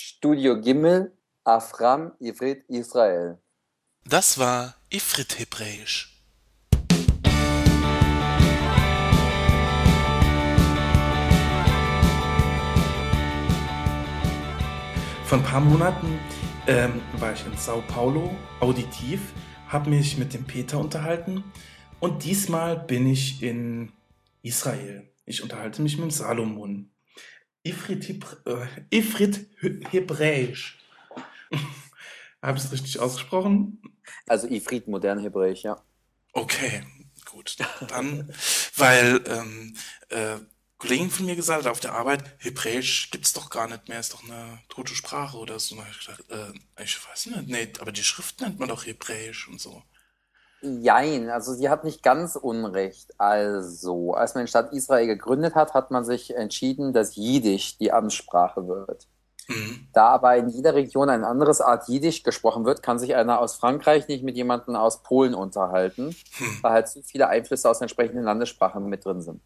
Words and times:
Studio 0.00 0.58
Gimmel, 0.58 1.12
Afram, 1.44 2.12
Ivrit, 2.20 2.64
Israel. 2.68 3.38
Das 4.06 4.38
war 4.38 4.76
Ifrit 4.88 5.38
Hebräisch. 5.38 6.24
Vor 15.26 15.38
ein 15.38 15.44
paar 15.44 15.60
Monaten 15.60 16.18
ähm, 16.66 17.02
war 17.18 17.34
ich 17.34 17.44
in 17.44 17.54
Sao 17.58 17.82
Paulo 17.86 18.34
auditiv, 18.60 19.20
habe 19.68 19.90
mich 19.90 20.16
mit 20.16 20.32
dem 20.32 20.44
Peter 20.44 20.78
unterhalten 20.78 21.44
und 22.00 22.24
diesmal 22.24 22.78
bin 22.78 23.06
ich 23.06 23.42
in 23.42 23.92
Israel. 24.40 25.12
Ich 25.26 25.42
unterhalte 25.42 25.82
mich 25.82 25.98
mit 25.98 26.06
dem 26.06 26.10
Salomon. 26.10 26.90
Ifrit, 27.62 28.08
Hebr 28.08 28.36
äh, 28.46 28.98
Ifrit 28.98 29.46
Hebräisch. 29.90 30.78
Habe 32.42 32.58
ich 32.58 32.64
es 32.64 32.72
richtig 32.72 32.98
ausgesprochen? 32.98 33.82
Also 34.26 34.48
Ifrit, 34.48 34.88
modern 34.88 35.18
Hebräisch, 35.18 35.62
ja. 35.62 35.82
Okay, 36.32 36.82
gut. 37.26 37.56
Dann, 37.88 38.32
weil 38.76 39.22
ähm, 39.26 39.76
äh, 40.08 40.38
Kollegen 40.78 41.10
von 41.10 41.26
mir 41.26 41.36
gesagt 41.36 41.64
hat 41.64 41.70
auf 41.70 41.80
der 41.80 41.92
Arbeit, 41.92 42.24
Hebräisch 42.38 43.10
gibt's 43.10 43.34
doch 43.34 43.50
gar 43.50 43.68
nicht 43.68 43.88
mehr, 43.88 44.00
ist 44.00 44.14
doch 44.14 44.24
eine 44.24 44.60
tote 44.70 44.94
Sprache 44.94 45.36
oder 45.36 45.58
so. 45.58 45.76
Da 45.76 45.86
ich 45.90 46.06
gedacht, 46.06 46.24
äh, 46.30 46.82
ich 46.82 46.98
weiß 47.06 47.26
nicht, 47.26 47.48
nee, 47.48 47.72
aber 47.80 47.92
die 47.92 48.02
Schrift 48.02 48.40
nennt 48.40 48.58
man 48.58 48.70
doch 48.70 48.86
Hebräisch 48.86 49.48
und 49.48 49.60
so. 49.60 49.82
Jein, 50.62 51.30
also 51.30 51.54
sie 51.54 51.70
hat 51.70 51.84
nicht 51.84 52.02
ganz 52.02 52.36
Unrecht. 52.36 53.14
Also, 53.18 54.12
als 54.12 54.34
man 54.34 54.44
die 54.44 54.50
Stadt 54.50 54.72
Israel 54.72 55.06
gegründet 55.06 55.54
hat, 55.54 55.72
hat 55.72 55.90
man 55.90 56.04
sich 56.04 56.36
entschieden, 56.36 56.92
dass 56.92 57.16
Jiddisch 57.16 57.78
die 57.78 57.92
Amtssprache 57.92 58.68
wird. 58.68 59.06
Mhm. 59.48 59.88
Da 59.92 60.08
aber 60.08 60.36
in 60.36 60.48
jeder 60.48 60.74
Region 60.74 61.08
ein 61.08 61.24
anderes 61.24 61.60
Art 61.60 61.88
Jiddisch 61.88 62.22
gesprochen 62.22 62.66
wird, 62.66 62.82
kann 62.82 62.98
sich 62.98 63.14
einer 63.14 63.40
aus 63.40 63.56
Frankreich 63.56 64.06
nicht 64.08 64.22
mit 64.22 64.36
jemandem 64.36 64.76
aus 64.76 65.02
Polen 65.02 65.34
unterhalten, 65.34 66.08
mhm. 66.08 66.58
weil 66.62 66.72
halt 66.72 66.88
zu 66.88 67.02
viele 67.02 67.28
Einflüsse 67.28 67.68
aus 67.68 67.80
entsprechenden 67.80 68.24
Landessprache 68.24 68.80
mit 68.80 69.04
drin 69.04 69.22
sind. 69.22 69.40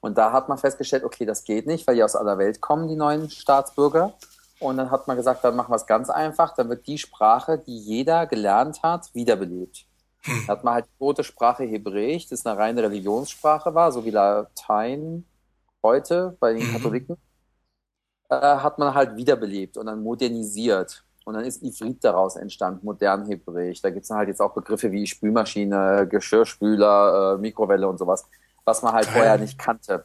Und 0.00 0.18
da 0.18 0.32
hat 0.32 0.48
man 0.48 0.58
festgestellt, 0.58 1.02
okay, 1.02 1.24
das 1.24 1.44
geht 1.44 1.66
nicht, 1.66 1.86
weil 1.86 1.96
die 1.96 2.04
aus 2.04 2.14
aller 2.14 2.38
Welt 2.38 2.60
kommen, 2.60 2.88
die 2.88 2.96
neuen 2.96 3.30
Staatsbürger. 3.30 4.12
Und 4.60 4.76
dann 4.76 4.90
hat 4.90 5.08
man 5.08 5.16
gesagt, 5.16 5.42
dann 5.42 5.56
machen 5.56 5.72
wir 5.72 5.76
es 5.76 5.86
ganz 5.86 6.08
einfach, 6.08 6.54
dann 6.54 6.68
wird 6.68 6.86
die 6.86 6.98
Sprache, 6.98 7.58
die 7.58 7.78
jeder 7.78 8.26
gelernt 8.26 8.82
hat, 8.82 9.12
wiederbelebt. 9.14 9.86
Da 10.24 10.52
hat 10.52 10.64
man 10.64 10.74
halt 10.74 10.86
die 10.86 10.98
tote 10.98 11.22
Sprache 11.22 11.64
Hebräisch, 11.64 12.28
das 12.28 12.46
eine 12.46 12.58
reine 12.58 12.82
Religionssprache 12.82 13.74
war, 13.74 13.92
so 13.92 14.04
wie 14.04 14.10
Latein 14.10 15.24
heute 15.82 16.36
bei 16.40 16.54
den 16.54 16.66
mhm. 16.66 16.72
Katholiken, 16.72 17.16
äh, 18.30 18.36
hat 18.36 18.78
man 18.78 18.94
halt 18.94 19.16
wiederbelebt 19.16 19.76
und 19.76 19.86
dann 19.86 20.02
modernisiert. 20.02 21.04
Und 21.24 21.34
dann 21.34 21.44
ist 21.44 21.62
Ifrit 21.62 22.02
daraus 22.04 22.36
entstanden, 22.36 22.84
modern 22.84 23.26
Hebräisch. 23.26 23.80
Da 23.80 23.90
gibt 23.90 24.04
es 24.04 24.10
halt 24.10 24.28
jetzt 24.28 24.40
auch 24.40 24.52
Begriffe 24.52 24.92
wie 24.92 25.06
Spülmaschine, 25.06 26.06
Geschirrspüler, 26.08 27.34
äh, 27.34 27.38
Mikrowelle 27.38 27.88
und 27.88 27.98
sowas, 27.98 28.26
was 28.64 28.82
man 28.82 28.92
halt 28.92 29.06
Geil. 29.06 29.14
vorher 29.14 29.38
nicht 29.38 29.58
kannte. 29.58 30.04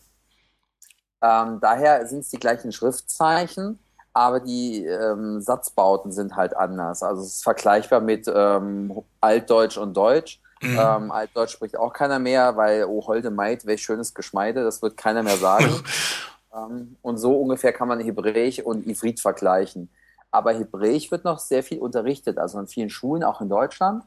Ähm, 1.21 1.59
daher 1.59 2.05
sind 2.07 2.19
es 2.19 2.29
die 2.29 2.39
gleichen 2.39 2.71
Schriftzeichen, 2.71 3.79
aber 4.19 4.41
die 4.41 4.83
ähm, 4.83 5.39
Satzbauten 5.39 6.11
sind 6.11 6.35
halt 6.35 6.53
anders. 6.53 7.03
Also 7.03 7.21
es 7.21 7.35
ist 7.35 7.43
vergleichbar 7.43 8.01
mit 8.01 8.27
ähm, 8.27 9.01
Altdeutsch 9.21 9.77
und 9.77 9.95
Deutsch. 9.95 10.41
Mhm. 10.61 10.77
Ähm, 10.77 11.11
Altdeutsch 11.11 11.53
spricht 11.53 11.77
auch 11.77 11.93
keiner 11.93 12.19
mehr, 12.19 12.57
weil, 12.57 12.83
oh, 12.83 13.07
holde 13.07 13.31
Maid, 13.31 13.65
welch 13.65 13.81
schönes 13.81 14.13
Geschmeide, 14.13 14.65
das 14.65 14.81
wird 14.81 14.97
keiner 14.97 15.23
mehr 15.23 15.37
sagen. 15.37 15.73
ähm, 16.53 16.97
und 17.01 17.17
so 17.17 17.39
ungefähr 17.39 17.71
kann 17.71 17.87
man 17.87 18.01
Hebräisch 18.01 18.59
und 18.59 18.85
Ivrit 18.85 19.21
vergleichen. 19.21 19.89
Aber 20.31 20.51
Hebräisch 20.51 21.09
wird 21.11 21.23
noch 21.23 21.39
sehr 21.39 21.63
viel 21.63 21.79
unterrichtet, 21.79 22.39
also 22.39 22.59
in 22.59 22.67
vielen 22.67 22.89
Schulen, 22.89 23.23
auch 23.23 23.39
in 23.39 23.47
Deutschland. 23.47 24.03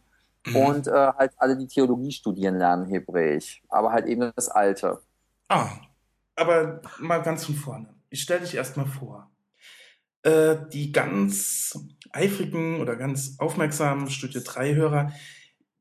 Mhm. 0.46 0.56
Und 0.56 0.88
äh, 0.88 0.92
halt 0.92 1.32
alle, 1.38 1.56
die 1.56 1.68
Theologie 1.68 2.12
studieren, 2.12 2.58
lernen 2.58 2.84
Hebräisch. 2.84 3.62
Aber 3.70 3.92
halt 3.92 4.04
eben 4.04 4.30
das 4.36 4.50
Alte. 4.50 5.00
Ah, 5.48 5.70
aber 6.36 6.82
mal 6.98 7.22
ganz 7.22 7.46
von 7.46 7.54
vorne. 7.54 7.94
Ich 8.10 8.20
stelle 8.20 8.40
dich 8.40 8.54
erstmal 8.54 8.84
vor. 8.84 9.31
Äh, 10.22 10.56
die 10.72 10.92
ganz 10.92 11.76
eifrigen 12.12 12.80
oder 12.80 12.96
ganz 12.96 13.36
aufmerksamen 13.38 14.08
Studio 14.08 14.40
3 14.44 14.74
Hörer 14.74 15.12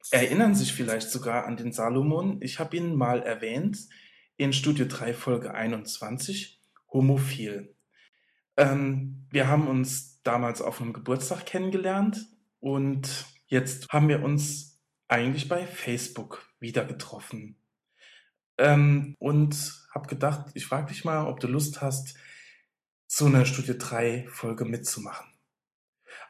erinnern 0.09 0.55
sich 0.55 0.73
vielleicht 0.73 1.09
sogar 1.11 1.45
an 1.45 1.57
den 1.57 1.71
Salomon. 1.71 2.41
Ich 2.41 2.59
habe 2.59 2.75
ihn 2.77 2.95
mal 2.95 3.21
erwähnt 3.21 3.77
in 4.37 4.51
Studio 4.51 4.85
3 4.87 5.13
Folge 5.13 5.53
21, 5.53 6.59
Homophil. 6.91 7.75
Ähm, 8.57 9.27
wir 9.29 9.47
haben 9.47 9.67
uns 9.67 10.21
damals 10.23 10.61
auf 10.61 10.81
einem 10.81 10.93
Geburtstag 10.93 11.45
kennengelernt 11.45 12.25
und 12.59 13.25
jetzt 13.45 13.89
haben 13.89 14.09
wir 14.09 14.23
uns 14.23 14.81
eigentlich 15.07 15.49
bei 15.49 15.67
Facebook 15.67 16.49
wieder 16.59 16.83
getroffen. 16.85 17.57
Ähm, 18.57 19.15
und 19.19 19.55
habe 19.93 20.07
gedacht, 20.07 20.51
ich 20.55 20.65
frage 20.65 20.87
dich 20.87 21.05
mal, 21.05 21.27
ob 21.27 21.39
du 21.39 21.47
Lust 21.47 21.81
hast, 21.81 22.15
so 23.13 23.25
eine 23.25 23.45
Studie 23.45 23.77
3 23.77 24.25
Folge 24.29 24.63
mitzumachen. 24.63 25.27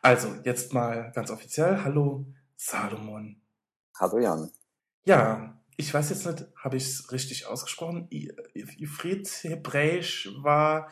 Also, 0.02 0.30
jetzt 0.44 0.74
mal 0.74 1.12
ganz 1.14 1.30
offiziell. 1.30 1.84
Hallo, 1.84 2.26
Salomon. 2.56 3.40
Hallo, 4.00 4.18
Jan. 4.18 4.52
Ja, 5.04 5.62
ich 5.78 5.94
weiß 5.94 6.10
jetzt 6.10 6.26
nicht, 6.26 6.48
habe 6.56 6.78
ich 6.78 6.86
es 6.86 7.12
richtig 7.12 7.46
ausgesprochen? 7.46 8.08
Ifrit 8.10 9.28
Hebräisch 9.44 10.32
war, 10.42 10.90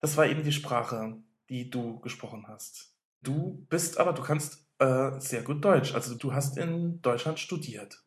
das 0.00 0.16
war 0.16 0.26
eben 0.26 0.44
die 0.44 0.52
Sprache, 0.52 1.18
die 1.50 1.68
du 1.68 2.00
gesprochen 2.00 2.46
hast. 2.48 2.94
Du 3.20 3.66
bist 3.68 3.98
aber, 3.98 4.14
du 4.14 4.22
kannst 4.22 4.66
äh, 4.78 5.20
sehr 5.20 5.42
gut 5.42 5.62
Deutsch. 5.62 5.94
Also 5.94 6.14
du 6.14 6.32
hast 6.32 6.56
in 6.56 7.02
Deutschland 7.02 7.38
studiert. 7.38 8.02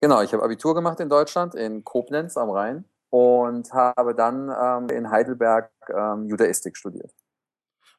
Genau, 0.00 0.22
ich 0.22 0.32
habe 0.32 0.42
Abitur 0.42 0.74
gemacht 0.74 1.00
in 1.00 1.10
Deutschland, 1.10 1.54
in 1.54 1.84
Koblenz 1.84 2.38
am 2.38 2.48
Rhein 2.48 2.86
und 3.10 3.72
habe 3.72 4.14
dann 4.14 4.50
ähm, 4.50 4.96
in 4.96 5.10
Heidelberg 5.10 5.70
ähm, 5.88 6.26
Judaistik 6.26 6.76
studiert. 6.76 7.12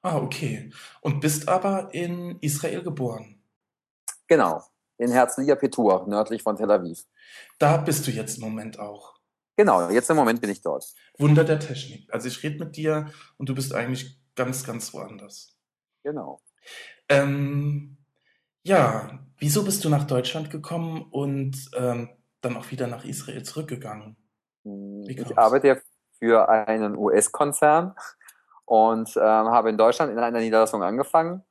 Ah, 0.02 0.18
okay. 0.18 0.72
Und 1.02 1.20
bist 1.20 1.48
aber 1.48 1.94
in 1.94 2.38
Israel 2.42 2.84
geboren. 2.84 3.42
Genau, 4.28 4.64
in 4.98 5.12
Herzliya 5.12 5.56
Petur, 5.56 6.06
nördlich 6.08 6.44
von 6.44 6.56
Tel 6.56 6.72
Aviv. 6.72 7.06
Da 7.58 7.78
bist 7.78 8.06
du 8.08 8.12
jetzt 8.12 8.38
im 8.38 8.44
Moment 8.44 8.80
auch. 8.80 9.16
Genau, 9.56 9.90
jetzt 9.90 10.10
im 10.10 10.18
Moment 10.18 10.40
bin 10.40 10.52
ich 10.52 10.62
dort. 10.62 10.86
Wunder 11.18 11.44
der 11.44 11.60
Technik. 11.60 12.14
Also 12.14 12.28
ich 12.28 12.44
rede 12.44 12.64
mit 12.64 12.76
dir 12.76 13.12
und 13.38 13.50
du 13.50 13.56
bist 13.56 13.74
eigentlich 13.74 14.20
ganz, 14.36 14.64
ganz 14.64 14.94
woanders. 14.94 15.58
Genau. 16.04 16.42
Ähm, 17.10 17.98
ja, 18.64 19.26
wieso 19.40 19.64
bist 19.64 19.84
du 19.84 19.90
nach 19.90 20.06
Deutschland 20.06 20.52
gekommen 20.52 21.08
und 21.10 21.72
ähm, 21.76 22.10
dann 22.42 22.58
auch 22.58 22.70
wieder 22.70 22.88
nach 22.88 23.04
Israel 23.04 23.44
zurückgegangen? 23.44 24.16
Ich 25.08 25.38
arbeite 25.38 25.82
für 26.20 26.50
einen 26.50 26.98
US-Konzern 26.98 27.96
und 28.66 29.16
ähm, 29.16 29.24
habe 29.24 29.70
in 29.70 29.78
Deutschland 29.78 30.12
in 30.12 30.20
einer 30.20 30.40
Niederlassung 30.40 30.84
angefangen. 30.84 31.44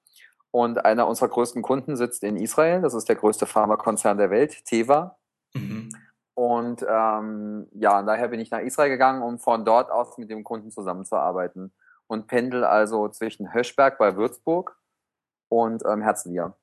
Und 0.50 0.84
einer 0.84 1.06
unserer 1.06 1.28
größten 1.28 1.60
Kunden 1.60 1.96
sitzt 1.96 2.22
in 2.22 2.36
Israel. 2.36 2.80
Das 2.80 2.94
ist 2.94 3.08
der 3.08 3.16
größte 3.16 3.46
Pharmakonzern 3.46 4.16
der 4.16 4.30
Welt, 4.30 4.64
Teva. 4.64 5.18
Mhm. 5.54 5.90
Und 6.34 6.84
ähm, 6.88 7.66
ja, 7.72 8.02
daher 8.02 8.28
bin 8.28 8.40
ich 8.40 8.50
nach 8.50 8.60
Israel 8.60 8.90
gegangen, 8.90 9.22
um 9.22 9.38
von 9.38 9.64
dort 9.64 9.90
aus 9.90 10.18
mit 10.18 10.30
dem 10.30 10.44
Kunden 10.44 10.70
zusammenzuarbeiten. 10.70 11.72
Und 12.06 12.26
pendel 12.26 12.64
also 12.64 13.08
zwischen 13.08 13.52
Höschberg 13.52 13.98
bei 13.98 14.16
Würzburg 14.16 14.78
und 15.48 15.82
ähm, 15.86 16.02
Herzliya. 16.02 16.54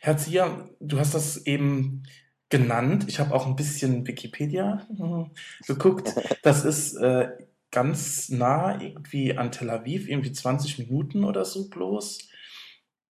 Herzliya, 0.00 0.68
du 0.80 0.98
hast 0.98 1.14
das 1.14 1.36
eben 1.46 2.04
genannt. 2.48 3.04
Ich 3.08 3.20
habe 3.20 3.34
auch 3.34 3.46
ein 3.46 3.56
bisschen 3.56 4.06
Wikipedia 4.06 4.86
hm, 4.96 5.30
geguckt. 5.66 6.14
Das 6.42 6.64
ist 6.64 6.94
äh, 6.94 7.30
ganz 7.70 8.28
nah 8.28 8.80
irgendwie 8.80 9.36
an 9.36 9.52
Tel 9.52 9.70
Aviv, 9.70 10.08
irgendwie 10.08 10.32
20 10.32 10.78
Minuten 10.78 11.24
oder 11.24 11.44
so 11.44 11.68
bloß. 11.68 12.28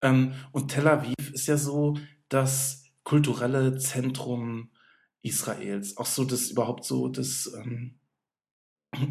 Ähm, 0.02 0.34
und 0.52 0.68
Tel 0.68 0.88
Aviv 0.88 1.32
ist 1.32 1.46
ja 1.46 1.56
so 1.56 1.96
das 2.28 2.84
kulturelle 3.04 3.76
Zentrum 3.78 4.70
Israels. 5.22 5.96
Auch 5.96 6.06
so 6.06 6.24
das 6.24 6.50
überhaupt 6.50 6.84
so 6.84 7.08
das, 7.08 7.52
ähm, 7.56 7.98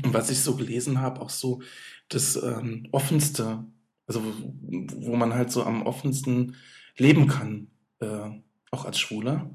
was 0.03 0.29
ich 0.29 0.39
so 0.41 0.55
gelesen 0.55 1.01
habe, 1.01 1.21
auch 1.21 1.29
so 1.29 1.61
das 2.09 2.35
ähm, 2.35 2.87
offenste, 2.91 3.65
also 4.05 4.21
wo, 4.23 5.15
man 5.15 5.33
halt 5.33 5.51
so 5.51 5.63
am 5.63 5.83
offensten 5.83 6.55
leben 6.97 7.27
kann, 7.27 7.71
äh, 7.99 8.29
auch 8.69 8.85
als 8.85 8.99
Schwuler. 8.99 9.49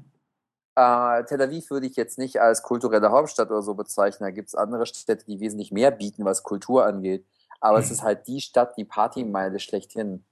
Äh, 0.77 1.25
Tel 1.25 1.41
Aviv 1.41 1.71
würde 1.71 1.87
ich 1.87 1.95
jetzt 1.95 2.19
nicht 2.19 2.39
als 2.39 2.61
kulturelle 2.61 3.09
Hauptstadt 3.09 3.49
oder 3.49 3.63
so 3.63 3.73
bezeichnen. 3.73 4.27
Da 4.27 4.31
gibt 4.31 4.49
es 4.49 4.55
andere 4.55 4.85
Städte, 4.85 5.25
die 5.25 5.39
wesentlich 5.39 5.71
mehr 5.71 5.89
bieten, 5.89 6.23
was 6.23 6.43
Kultur 6.43 6.85
angeht. 6.85 7.25
Aber 7.59 7.79
mhm. 7.79 7.83
es 7.83 7.89
ist 7.89 8.03
halt 8.03 8.27
die 8.27 8.41
Stadt, 8.41 8.77
die 8.77 8.85
Partymeile 8.85 9.57
schlechthin. 9.57 10.23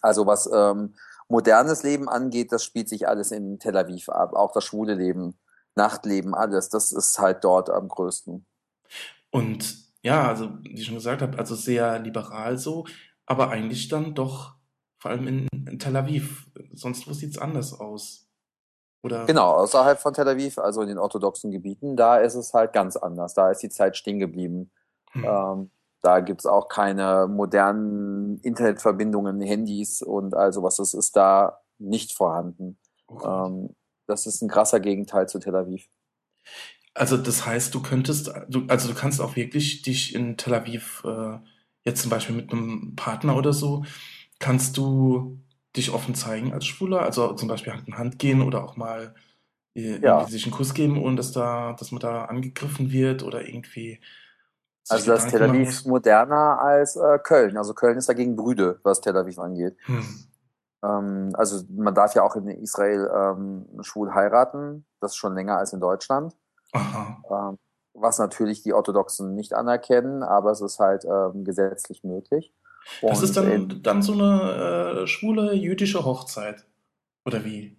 Also 0.00 0.26
was 0.26 0.48
ähm, 0.52 0.94
modernes 1.28 1.82
Leben 1.82 2.08
angeht, 2.08 2.52
das 2.52 2.62
spielt 2.62 2.88
sich 2.88 3.08
alles 3.08 3.32
in 3.32 3.58
Tel 3.58 3.76
Aviv 3.76 4.08
ab. 4.10 4.32
Auch 4.34 4.52
das 4.52 4.62
schwule 4.64 4.94
Leben, 4.94 5.36
Nachtleben, 5.74 6.36
alles. 6.36 6.68
Das 6.68 6.92
ist 6.92 7.18
halt 7.18 7.42
dort 7.42 7.68
am 7.68 7.88
größten. 7.88 8.46
Und 9.30 9.76
ja, 10.02 10.28
also 10.28 10.56
wie 10.62 10.74
ich 10.74 10.86
schon 10.86 10.94
gesagt 10.94 11.20
habe, 11.20 11.36
also 11.36 11.56
sehr 11.56 11.98
liberal 11.98 12.58
so. 12.58 12.86
aber 13.26 13.50
eigentlich 13.50 13.88
dann 13.88 14.14
doch 14.14 14.54
vor 14.98 15.10
allem 15.10 15.26
in, 15.26 15.48
in 15.68 15.80
Tel 15.80 15.96
Aviv. 15.96 16.48
Sonst 16.74 17.08
wo 17.08 17.12
sieht 17.12 17.30
es 17.30 17.38
anders 17.38 17.72
aus? 17.72 18.29
Oder? 19.02 19.24
Genau, 19.24 19.52
außerhalb 19.52 19.98
von 19.98 20.12
Tel 20.12 20.28
Aviv, 20.28 20.58
also 20.58 20.82
in 20.82 20.88
den 20.88 20.98
orthodoxen 20.98 21.50
Gebieten, 21.50 21.96
da 21.96 22.18
ist 22.18 22.34
es 22.34 22.52
halt 22.52 22.72
ganz 22.72 22.96
anders. 22.96 23.34
Da 23.34 23.50
ist 23.50 23.62
die 23.62 23.70
Zeit 23.70 23.96
stehen 23.96 24.18
geblieben. 24.18 24.70
Hm. 25.12 25.24
Ähm, 25.24 25.70
da 26.02 26.20
gibt's 26.20 26.46
auch 26.46 26.68
keine 26.68 27.26
modernen 27.28 28.38
Internetverbindungen, 28.40 29.40
Handys 29.40 30.02
und 30.02 30.34
all 30.34 30.52
sowas. 30.52 30.76
Das 30.76 30.94
ist 30.94 31.16
da 31.16 31.60
nicht 31.78 32.12
vorhanden. 32.12 32.78
Oh 33.06 33.20
ähm, 33.24 33.76
das 34.06 34.26
ist 34.26 34.42
ein 34.42 34.48
krasser 34.48 34.80
Gegenteil 34.80 35.28
zu 35.28 35.38
Tel 35.38 35.56
Aviv. 35.56 35.88
Also 36.94 37.16
das 37.16 37.46
heißt, 37.46 37.74
du 37.74 37.82
könntest, 37.82 38.32
du, 38.48 38.64
also 38.68 38.88
du 38.88 38.94
kannst 38.94 39.20
auch 39.20 39.36
wirklich 39.36 39.82
dich 39.82 40.14
in 40.14 40.36
Tel 40.36 40.54
Aviv, 40.54 41.02
äh, 41.04 41.38
jetzt 41.84 42.02
zum 42.02 42.10
Beispiel 42.10 42.36
mit 42.36 42.52
einem 42.52 42.94
Partner 42.96 43.36
oder 43.36 43.52
so, 43.52 43.84
kannst 44.38 44.76
du 44.76 45.38
dich 45.76 45.92
offen 45.92 46.14
zeigen 46.14 46.52
als 46.52 46.66
Schwuler? 46.66 47.02
Also 47.02 47.32
zum 47.34 47.48
Beispiel 47.48 47.72
Hand 47.72 47.88
in 47.88 47.98
Hand 47.98 48.18
gehen 48.18 48.42
oder 48.42 48.64
auch 48.64 48.76
mal 48.76 49.14
äh, 49.74 49.98
ja. 49.98 50.26
sich 50.26 50.44
einen 50.44 50.54
Kuss 50.54 50.74
geben, 50.74 51.02
ohne 51.02 51.16
dass 51.16 51.32
da, 51.32 51.74
dass 51.78 51.92
man 51.92 52.00
da 52.00 52.24
angegriffen 52.24 52.90
wird 52.90 53.22
oder 53.22 53.46
irgendwie. 53.46 54.00
Also 54.88 55.12
das 55.12 55.28
Tel 55.28 55.42
Aviv 55.42 55.68
ist 55.68 55.86
moderner 55.86 56.60
als 56.60 56.96
äh, 56.96 57.18
Köln. 57.22 57.56
Also 57.56 57.74
Köln 57.74 57.96
ist 57.96 58.08
dagegen 58.08 58.34
brüde, 58.34 58.80
was 58.82 59.00
Tel 59.00 59.16
Aviv 59.16 59.38
angeht. 59.38 59.76
Hm. 59.84 60.24
Ähm, 60.82 61.30
also 61.34 61.64
man 61.68 61.94
darf 61.94 62.14
ja 62.14 62.22
auch 62.22 62.34
in 62.34 62.48
Israel 62.48 63.08
ähm, 63.14 63.66
schwul 63.82 64.12
heiraten. 64.12 64.84
Das 65.00 65.12
ist 65.12 65.16
schon 65.16 65.34
länger 65.34 65.58
als 65.58 65.72
in 65.72 65.80
Deutschland. 65.80 66.34
Ähm, 66.74 67.58
was 67.94 68.18
natürlich 68.18 68.62
die 68.62 68.72
Orthodoxen 68.72 69.34
nicht 69.34 69.54
anerkennen, 69.54 70.22
aber 70.22 70.50
es 70.50 70.60
ist 70.60 70.78
halt 70.78 71.04
ähm, 71.04 71.44
gesetzlich 71.44 72.04
möglich. 72.04 72.52
Und 73.02 73.10
das 73.10 73.22
ist 73.22 73.36
dann, 73.36 73.82
dann 73.82 74.02
so 74.02 74.12
eine 74.12 75.02
äh, 75.02 75.06
schwule 75.06 75.54
jüdische 75.54 76.04
Hochzeit. 76.04 76.66
Oder 77.24 77.44
wie? 77.44 77.78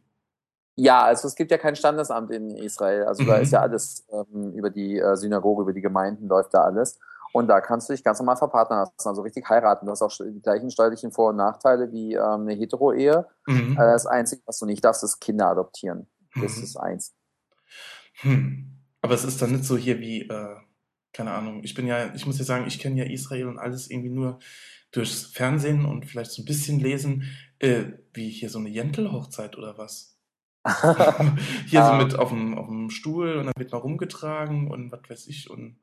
Ja, 0.76 1.04
also 1.04 1.28
es 1.28 1.36
gibt 1.36 1.52
ja 1.52 1.58
kein 1.58 1.76
Standesamt 1.76 2.32
in 2.32 2.56
Israel. 2.56 3.04
Also 3.04 3.24
mhm. 3.24 3.28
da 3.28 3.36
ist 3.38 3.52
ja 3.52 3.62
alles 3.62 4.06
ähm, 4.12 4.54
über 4.54 4.70
die 4.70 4.98
äh, 4.98 5.16
Synagoge, 5.16 5.64
über 5.64 5.74
die 5.74 5.82
Gemeinden 5.82 6.28
läuft 6.28 6.54
da 6.54 6.64
alles. 6.64 7.00
Und 7.34 7.48
da 7.48 7.62
kannst 7.62 7.88
du 7.88 7.94
dich 7.94 8.04
ganz 8.04 8.20
normal 8.20 8.36
verpartnern 8.36 8.80
lassen, 8.80 9.08
also 9.08 9.22
richtig 9.22 9.48
heiraten. 9.50 9.86
Du 9.86 9.92
hast 9.92 10.02
auch 10.02 10.12
die 10.12 10.42
gleichen 10.42 10.70
steuerlichen 10.70 11.12
Vor- 11.12 11.30
und 11.30 11.38
Nachteile 11.38 11.92
wie 11.92 12.14
ähm, 12.14 12.42
eine 12.42 12.54
Hetero-Ehe. 12.54 13.26
Mhm. 13.48 13.74
Äh, 13.74 13.76
das 13.76 14.06
Einzige, 14.06 14.42
was 14.46 14.60
du 14.60 14.66
nicht 14.66 14.84
darfst, 14.84 15.04
ist 15.04 15.20
Kinder 15.20 15.48
adoptieren. 15.48 16.08
Das 16.36 16.58
mhm. 16.58 16.64
ist 16.64 16.78
eins. 16.78 17.14
Hm. 18.22 18.78
Aber 19.02 19.14
es 19.14 19.24
ist 19.24 19.42
dann 19.42 19.52
nicht 19.52 19.66
so 19.66 19.78
hier 19.78 20.00
wie, 20.00 20.22
äh, 20.22 20.56
keine 21.14 21.32
Ahnung, 21.32 21.64
ich 21.64 21.74
bin 21.74 21.88
ja, 21.88 22.14
ich 22.14 22.26
muss 22.26 22.38
ja 22.38 22.46
sagen, 22.46 22.66
ich 22.68 22.80
kenne 22.80 23.04
ja 23.04 23.10
Israel 23.10 23.48
und 23.48 23.60
alles 23.60 23.90
irgendwie 23.90 24.10
nur 24.10 24.40
durchs 24.92 25.26
Fernsehen 25.26 25.86
und 25.86 26.06
vielleicht 26.06 26.32
so 26.32 26.42
ein 26.42 26.46
bisschen 26.46 26.80
lesen, 26.80 27.24
äh, 27.60 27.86
wie 28.14 28.30
hier 28.30 28.50
so 28.50 28.60
eine 28.60 28.70
Jentel-Hochzeit 28.70 29.58
oder 29.58 29.78
was. 29.78 30.18
hier 31.68 31.84
so 31.84 31.94
mit 31.94 32.20
auf 32.20 32.30
dem, 32.30 32.56
auf 32.56 32.68
dem 32.68 32.92
Stuhl 32.92 33.38
und 33.38 33.46
dann 33.46 33.54
wird 33.58 33.72
man 33.72 33.82
rumgetragen 33.82 34.70
und 34.70 34.92
was 34.92 35.00
weiß 35.10 35.28
ich 35.28 35.50
und 35.50 35.80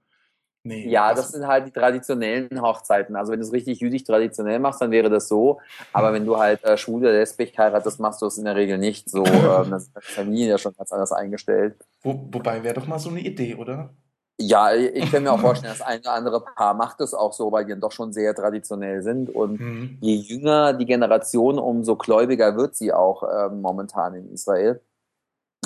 nee. 0.62 0.88
Ja, 0.88 1.14
das 1.14 1.32
sind 1.32 1.46
halt 1.46 1.66
die 1.66 1.72
traditionellen 1.72 2.62
Hochzeiten. 2.62 3.16
Also 3.16 3.32
wenn 3.32 3.40
du 3.40 3.46
es 3.46 3.52
richtig 3.52 3.81
jüdisch 3.81 4.05
traditionell 4.05 4.60
machst, 4.60 4.81
dann 4.81 4.93
wäre 4.93 5.11
das 5.11 5.26
so. 5.26 5.61
Aber 5.93 6.12
wenn 6.12 6.25
du 6.25 6.38
halt 6.38 6.62
äh, 6.62 6.76
schwule 6.76 7.11
lesbisch 7.11 7.56
heiratest, 7.58 7.99
machst 7.99 8.22
du 8.22 8.26
es 8.26 8.38
in 8.38 8.44
der 8.44 8.54
Regel 8.54 8.78
nicht 8.78 9.11
so. 9.11 9.25
ähm, 9.26 9.70
das 9.70 9.84
ist 9.84 9.96
die 9.96 10.12
Familie 10.12 10.50
ja 10.50 10.58
schon 10.58 10.75
ganz 10.75 10.93
anders 10.93 11.12
eingestellt. 11.12 11.76
Wo, 12.02 12.28
wobei 12.31 12.62
wäre 12.62 12.75
doch 12.75 12.87
mal 12.87 13.00
so 13.00 13.11
eine 13.11 13.20
Idee, 13.20 13.56
oder? 13.56 13.94
Ja, 14.40 14.73
ich 14.73 15.11
kann 15.11 15.25
mir 15.25 15.32
auch 15.32 15.40
vorstellen, 15.40 15.75
das 15.76 15.87
eine 15.87 16.00
oder 16.00 16.12
andere 16.12 16.40
Paar 16.40 16.75
macht 16.75 17.00
es 17.00 17.12
auch 17.12 17.32
so, 17.32 17.50
weil 17.50 17.64
die 17.64 17.70
dann 17.70 17.81
doch 17.81 17.93
schon 17.93 18.12
sehr 18.12 18.35
traditionell 18.35 19.02
sind. 19.02 19.31
Und 19.31 19.61
mhm. 19.61 19.99
je 20.00 20.14
jünger 20.14 20.73
die 20.75 20.87
Generation, 20.87 21.58
umso 21.58 21.96
gläubiger 21.96 22.56
wird 22.56 22.76
sie 22.76 22.93
auch 22.93 23.25
äh, 23.25 23.49
momentan 23.49 24.14
in 24.14 24.32
Israel. 24.32 24.81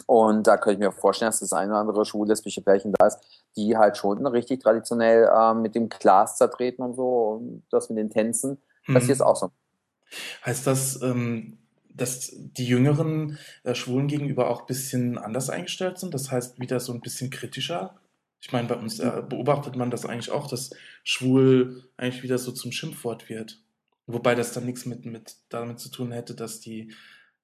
Und 0.07 0.47
da 0.47 0.57
könnte 0.57 0.75
ich 0.75 0.79
mir 0.79 0.93
vorstellen, 0.93 1.31
dass 1.31 1.41
das 1.41 1.53
eine 1.53 1.73
oder 1.73 1.81
andere 1.81 2.05
schwul-lesbische 2.05 2.63
Pärchen 2.63 2.93
da 2.93 3.07
ist, 3.07 3.19
die 3.57 3.77
halt 3.77 3.97
schon 3.97 4.27
richtig 4.27 4.63
traditionell 4.63 5.29
äh, 5.33 5.55
mit 5.55 5.75
dem 5.75 5.89
Glas 5.89 6.37
zertreten 6.37 6.83
und 6.83 6.95
so. 6.95 7.41
Und 7.41 7.63
das 7.71 7.91
mit 7.91 7.99
den 7.99 8.11
Tänzen, 8.11 8.59
mhm. 8.87 8.95
das 8.95 9.05
hier 9.05 9.13
ist 9.13 9.21
auch 9.21 9.37
so. 9.37 9.51
Heißt 10.45 10.67
das, 10.67 11.01
ähm, 11.03 11.59
dass 11.95 12.33
die 12.35 12.67
jüngeren 12.67 13.39
äh, 13.65 13.75
Schwulen 13.75 14.09
gegenüber 14.09 14.51
auch 14.51 14.61
ein 14.61 14.67
bisschen 14.67 15.19
anders 15.19 15.51
eingestellt 15.51 15.99
sind? 15.99 16.15
Das 16.15 16.31
heißt, 16.31 16.59
wieder 16.59 16.81
so 16.81 16.93
ein 16.93 17.01
bisschen 17.01 17.31
kritischer? 17.31 17.95
Ich 18.43 18.50
meine, 18.50 18.67
bei 18.67 18.75
uns 18.75 18.99
äh, 18.99 19.23
beobachtet 19.27 19.77
man 19.77 19.91
das 19.91 20.05
eigentlich 20.05 20.33
auch, 20.33 20.49
dass 20.49 20.71
schwul 21.05 21.89
eigentlich 21.97 22.25
wieder 22.25 22.39
so 22.39 22.50
zum 22.50 22.73
Schimpfwort 22.73 23.29
wird. 23.29 23.62
Wobei 24.09 24.35
das 24.35 24.53
dann 24.53 24.67
nichts 24.67 24.85
mit, 24.85 25.06
mit 25.06 25.37
damit 25.49 25.79
zu 25.79 25.91
tun 25.91 26.11
hätte, 26.11 26.35
dass 26.35 26.59
die, 26.59 26.93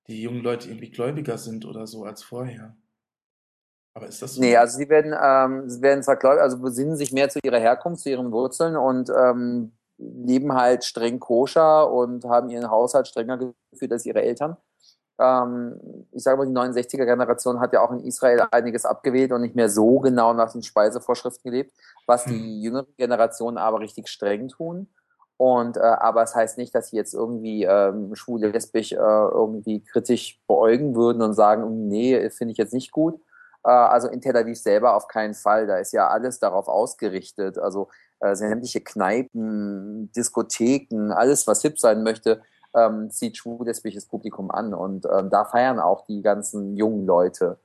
die 0.09 0.21
jungen 0.21 0.43
Leute 0.43 0.69
irgendwie 0.69 0.91
gläubiger 0.91 1.39
sind 1.39 1.65
oder 1.65 1.87
so 1.87 2.05
als 2.05 2.25
vorher. 2.25 2.77
Aber 3.95 4.09
ist 4.09 4.21
das 4.23 4.35
so? 4.35 4.41
Nee, 4.41 4.57
also 4.57 4.77
sie 4.77 4.89
werden, 4.89 5.15
ähm, 5.23 5.71
sie 5.71 5.81
werden 5.83 6.03
zwar 6.03 6.17
gläubig, 6.17 6.43
also 6.43 6.59
besinnen 6.59 6.97
sich 6.97 7.13
mehr 7.13 7.29
zu 7.29 7.39
ihrer 7.45 7.61
Herkunft, 7.61 8.03
zu 8.03 8.11
ihren 8.11 8.33
Wurzeln 8.33 8.77
und 8.77 9.09
ähm, 9.09 9.73
leben 9.99 10.53
halt 10.53 10.85
streng 10.85 11.21
koscher 11.21 11.93
und 11.93 12.25
haben 12.25 12.51
ihren 12.51 12.71
Haushalt 12.71 13.07
strenger 13.07 13.39
geführt 13.71 13.93
als 13.93 14.05
ihre 14.05 14.23
Eltern 14.23 14.57
ähm, 15.19 15.81
ich 16.13 16.23
sage 16.23 16.39
mal, 16.39 16.47
die 16.47 16.53
69er-Generation 16.53 17.61
hat 17.61 17.73
ja 17.73 17.81
auch 17.81 17.91
in 17.91 18.05
Israel 18.05 18.47
einiges 18.51 18.85
abgewählt 18.85 19.33
und 19.33 19.41
nicht 19.41 19.57
mehr 19.57 19.69
so 19.69 19.99
genau 20.01 20.33
nach 20.33 20.53
den 20.53 20.63
Speisevorschriften 20.63 21.51
gelebt, 21.51 21.73
was 22.07 22.25
die 22.25 22.39
hm. 22.39 22.61
jüngeren 22.63 22.95
Generationen 22.97 23.59
aber 23.59 23.81
richtig 23.81 24.09
streng 24.09 24.49
tun. 24.49 24.89
Und 25.37 25.77
äh, 25.77 25.81
aber 25.81 26.23
es 26.23 26.31
das 26.31 26.37
heißt 26.37 26.59
nicht, 26.59 26.75
dass 26.75 26.89
sie 26.89 26.97
jetzt 26.97 27.15
irgendwie 27.15 27.63
ähm, 27.63 28.15
schwule, 28.17 28.49
lesbisch 28.49 28.93
äh, 28.93 28.97
irgendwie 28.97 29.85
kritisch 29.85 30.41
beäugen 30.49 30.97
würden 30.97 31.23
und 31.23 31.35
sagen, 31.35 31.89
nee, 31.89 32.29
finde 32.31 32.53
ich 32.53 32.59
jetzt 32.59 32.75
nicht 32.75 32.91
gut. 32.91 33.21
Äh, 33.65 33.71
also 33.71 34.09
in 34.09 34.21
Tel 34.21 34.37
Aviv 34.37 34.59
selber 34.59 34.97
auf 34.97 35.07
keinen 35.07 35.35
Fall. 35.35 35.69
Da 35.69 35.79
ist 35.79 35.93
ja 35.93 36.09
alles 36.09 36.41
darauf 36.41 36.67
ausgerichtet. 36.67 37.57
Also 37.57 37.89
äh, 38.19 38.35
sämtliche 38.35 38.81
Kneipen, 38.81 40.11
Diskotheken, 40.13 41.13
alles, 41.13 41.47
was 41.47 41.63
hip 41.63 41.79
sein 41.79 42.03
möchte, 42.03 42.43
ähm, 42.75 43.11
zieht 43.11 43.37
schwul-lesbisches 43.37 44.07
Publikum 44.07 44.51
an 44.51 44.75
und 44.75 45.07
ähm, 45.07 45.31
da 45.31 45.45
feiern 45.45 45.79
auch 45.79 46.07
die 46.07 46.23
ganzen 46.23 46.77
jungen 46.77 47.07
Leute. 47.07 47.59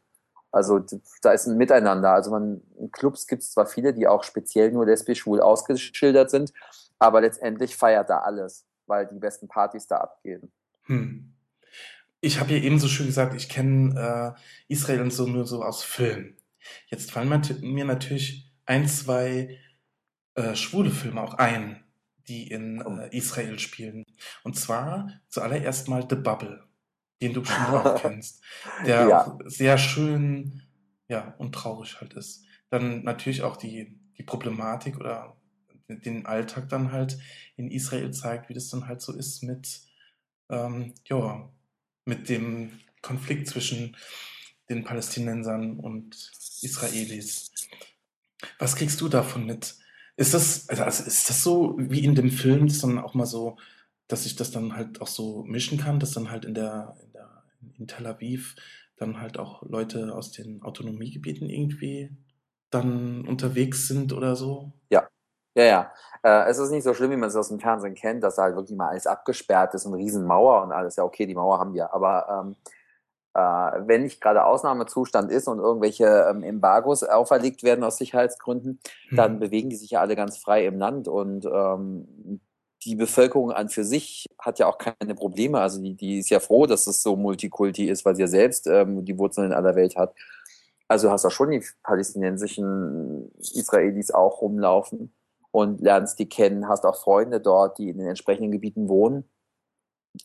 Also 0.52 0.80
da 1.22 1.32
ist 1.32 1.48
ein 1.48 1.58
Miteinander. 1.58 2.14
Also 2.14 2.30
man, 2.32 2.62
in 2.78 2.92
Clubs 2.92 3.26
gibt 3.26 3.42
es 3.42 3.52
zwar 3.52 3.66
viele, 3.66 3.94
die 3.94 4.08
auch 4.08 4.24
speziell 4.24 4.72
nur 4.72 4.86
lesbisch-schwul 4.86 5.42
ausgeschildert 5.42 6.30
sind, 6.30 6.54
aber 7.00 7.22
letztendlich 7.22 7.76
feiert 7.76 8.10
da 8.10 8.20
alles, 8.20 8.66
weil 8.86 9.08
die 9.08 9.20
besten 9.20 9.48
Partys 9.48 9.88
da 9.88 9.98
abgehen. 9.98 10.52
Hm. 10.84 11.34
Ich 12.22 12.40
habe 12.40 12.52
ja 12.52 12.58
eben 12.60 12.80
so 12.80 12.88
schön 12.88 13.08
gesagt, 13.08 13.34
ich 13.34 13.50
kenne 13.50 14.36
äh, 14.38 14.72
Israel 14.72 15.02
und 15.02 15.12
so 15.12 15.26
nur 15.26 15.46
so 15.46 15.64
aus 15.64 15.84
Filmen. 15.84 16.38
Jetzt 16.88 17.12
fallen 17.12 17.28
mir 17.62 17.84
natürlich 17.84 18.54
ein, 18.66 18.88
zwei 18.88 19.58
äh, 20.36 20.56
schwule 20.56 20.92
Filme 20.92 21.22
auch 21.22 21.34
ein 21.34 21.84
die 22.28 22.48
in 22.48 22.82
oh. 22.82 22.98
äh, 22.98 23.16
Israel 23.16 23.60
spielen. 23.60 24.06
Und 24.44 24.58
zwar 24.58 25.12
zuallererst 25.30 25.88
mal 25.88 26.06
The 26.10 26.16
Bubble, 26.16 26.64
den 27.22 27.34
du 27.34 27.42
bestimmt 27.42 27.70
auch 27.70 27.96
kennst, 28.02 28.44
der 28.86 29.08
ja. 29.08 29.22
auch 29.26 29.40
sehr 29.46 29.78
schön 29.78 30.64
ja, 31.08 31.36
und 31.38 31.54
traurig 31.54 32.00
halt 32.00 32.14
ist. 32.14 32.46
Dann 32.70 33.04
natürlich 33.04 33.44
auch 33.44 33.58
die, 33.58 34.00
die 34.18 34.24
Problematik 34.24 34.98
oder 34.98 35.38
den 35.88 36.26
Alltag 36.26 36.70
dann 36.70 36.92
halt 36.92 37.20
in 37.56 37.70
Israel 37.70 38.12
zeigt, 38.12 38.50
wie 38.50 38.54
das 38.54 38.70
dann 38.70 38.88
halt 38.88 39.02
so 39.02 39.14
ist 39.14 39.44
mit, 39.44 39.82
ähm, 40.50 40.94
ja, 41.06 41.50
mit 42.06 42.30
dem 42.30 42.80
Konflikt 43.02 43.48
zwischen 43.48 43.96
den 44.70 44.84
Palästinensern 44.84 45.80
und 45.80 46.32
Israelis. 46.62 47.52
Was 48.60 48.76
kriegst 48.76 49.02
du 49.02 49.10
davon 49.10 49.46
mit? 49.46 49.76
Ist 50.16 50.34
das, 50.34 50.70
also, 50.70 50.84
also 50.84 51.04
ist 51.04 51.30
das 51.30 51.44
so 51.44 51.76
wie 51.78 52.04
in 52.04 52.16
dem 52.16 52.32
Film, 52.32 52.68
das 52.68 52.80
dann 52.80 53.00
auch 53.00 53.14
mal 53.14 53.26
so, 53.26 53.58
dass 54.08 54.26
ich 54.26 54.36
das 54.36 54.52
dann 54.52 54.76
halt 54.76 55.02
auch 55.02 55.08
so 55.08 55.44
mischen 55.44 55.78
kann, 55.78 56.00
dass 56.00 56.12
dann 56.12 56.32
halt 56.32 56.46
in 56.46 56.54
der, 56.54 56.96
in 57.04 57.12
der 57.14 57.44
in 57.80 57.88
Tel 57.88 58.06
Aviv 58.08 58.56
dann 58.98 59.20
halt 59.20 59.40
auch 59.40 59.64
Leute 59.64 60.14
aus 60.14 60.32
den 60.32 60.62
Autonomiegebieten 60.64 61.50
irgendwie 61.50 62.16
dann 62.70 63.28
unterwegs 63.28 63.88
sind 63.88 64.14
oder 64.14 64.36
so? 64.36 64.74
Ja, 64.90 65.08
ja, 65.56 65.64
ja. 65.64 65.92
Äh, 66.24 66.50
es 66.50 66.58
ist 66.58 66.72
nicht 66.72 66.84
so 66.84 66.94
schlimm, 66.94 67.12
wie 67.12 67.18
man 67.18 67.30
es 67.30 67.36
aus 67.36 67.50
dem 67.50 67.60
Fernsehen 67.60 67.96
kennt, 67.96 68.24
dass 68.24 68.36
da 68.36 68.44
halt 68.44 68.56
wirklich 68.56 68.78
mal 68.78 68.90
alles 68.90 69.08
abgesperrt 69.08 69.74
ist 69.74 69.86
und 69.86 69.94
Riesenmauer 69.94 70.64
und 70.64 70.72
alles. 70.72 70.96
Ja, 70.96 71.04
okay, 71.04 71.26
die 71.26 71.36
Mauer 71.36 71.60
haben 71.60 71.74
wir. 71.74 71.94
Aber 71.94 72.28
ähm, 72.30 72.56
äh, 73.36 73.88
wenn 73.88 74.04
nicht 74.04 74.22
gerade 74.22 74.46
Ausnahmezustand 74.46 75.32
ist 75.32 75.48
und 75.48 75.60
irgendwelche 75.60 76.28
ähm, 76.30 76.44
Embargos 76.44 77.04
auferlegt 77.04 77.64
werden 77.64 77.84
aus 77.84 77.98
Sicherheitsgründen, 77.98 78.80
mhm. 79.10 79.16
dann 79.16 79.40
bewegen 79.40 79.70
die 79.70 79.76
sich 79.76 79.92
ja 79.92 80.02
alle 80.02 80.16
ganz 80.16 80.38
frei 80.38 80.66
im 80.66 80.78
Land 80.78 81.08
und 81.08 81.46
ähm, 81.46 82.40
die 82.86 82.96
Bevölkerung 82.96 83.52
an 83.52 83.70
für 83.70 83.84
sich 83.84 84.28
hat 84.40 84.60
ja 84.60 84.68
auch 84.68 84.78
keine 84.78 85.16
Probleme. 85.16 85.60
Also 85.60 85.82
die, 85.82 85.96
die 85.96 86.20
ist 86.20 86.30
ja 86.30 86.40
froh, 86.40 86.66
dass 86.66 86.88
es 86.88 87.02
so 87.02 87.16
Multikulti 87.16 87.90
ist, 87.90 88.06
weil 88.06 88.16
sie 88.16 88.22
ja 88.22 88.28
selbst 88.28 88.68
ähm, 88.68 89.06
die 89.06 89.18
Wurzeln 89.18 89.48
in 89.48 89.54
aller 89.54 89.76
Welt 89.76 89.96
hat. 89.96 90.14
Also 90.88 91.10
hast 91.12 91.26
du 91.26 91.30
schon 91.30 91.52
die 91.52 91.64
palästinensischen 91.84 93.32
Israelis 93.40 94.12
auch 94.12 94.42
rumlaufen. 94.42 95.14
und 95.52 95.82
lernst 95.82 96.18
die 96.20 96.28
kennen, 96.28 96.68
hast 96.68 96.86
auch 96.86 96.96
Freunde 96.96 97.40
dort, 97.40 97.78
die 97.78 97.90
in 97.90 98.00
den 98.00 98.08
entsprechenden 98.08 98.52
Gebieten 98.52 98.90
wohnen. 98.90 99.30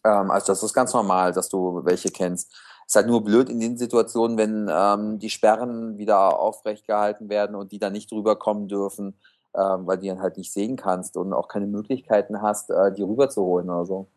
Ähm, 0.04 0.30
also 0.30 0.48
das 0.48 0.62
ist 0.62 0.72
ganz 0.74 0.92
normal, 0.94 1.32
dass 1.32 1.48
du 1.48 1.84
welche 1.84 2.10
kennst. 2.10 2.52
Es 2.86 2.92
ist 2.92 2.96
halt 2.96 3.06
nur 3.06 3.22
blöd 3.22 3.50
in 3.50 3.60
den 3.60 3.76
Situationen, 3.76 4.38
wenn 4.38 4.68
ähm, 4.70 5.18
die 5.18 5.30
Sperren 5.30 5.98
wieder 5.98 6.38
aufrecht 6.38 6.86
gehalten 6.86 7.28
werden 7.28 7.56
und 7.56 7.72
die 7.72 7.78
dann 7.78 7.92
nicht 7.92 8.10
drüber 8.10 8.36
kommen 8.36 8.68
dürfen, 8.68 9.18
ähm, 9.58 9.86
weil 9.86 9.98
die 9.98 10.08
dann 10.08 10.20
halt 10.20 10.36
nicht 10.36 10.52
sehen 10.52 10.76
kannst 10.76 11.16
und 11.16 11.32
auch 11.32 11.48
keine 11.48 11.66
Möglichkeiten 11.66 12.40
hast, 12.40 12.70
äh, 12.70 12.92
die 12.92 13.02
rüberzuholen 13.02 13.68
oder 13.68 13.84
so. 13.84 14.08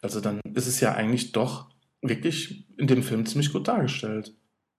Also 0.00 0.20
dann 0.20 0.40
ist 0.54 0.66
es 0.66 0.80
ja 0.80 0.94
eigentlich 0.94 1.32
doch 1.32 1.68
wirklich 2.02 2.66
in 2.78 2.86
dem 2.86 3.02
Film 3.02 3.26
ziemlich 3.26 3.52
gut 3.52 3.68
dargestellt. 3.68 4.34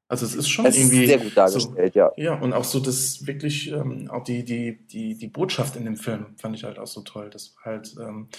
Also 0.10 0.26
es 0.26 0.36
ist 0.36 0.48
schon 0.48 0.66
es 0.66 0.78
irgendwie 0.78 1.04
ist 1.04 1.10
sehr 1.10 1.20
gut 1.20 1.36
dargestellt, 1.36 1.94
so, 1.94 2.00
ja. 2.00 2.12
Ja, 2.16 2.40
und 2.40 2.54
auch 2.54 2.64
so 2.64 2.80
das 2.80 3.28
wirklich, 3.28 3.72
ähm, 3.72 4.10
auch 4.10 4.24
die, 4.24 4.46
die, 4.46 4.88
die, 4.88 5.18
die 5.18 5.28
Botschaft 5.28 5.76
in 5.76 5.84
dem 5.84 5.98
Film 5.98 6.38
fand 6.38 6.56
ich 6.56 6.64
halt 6.64 6.80
auch 6.80 6.88
so 6.88 7.02
toll, 7.02 7.30
dass 7.30 7.56
halt, 7.64 7.94
ähm, 8.00 8.30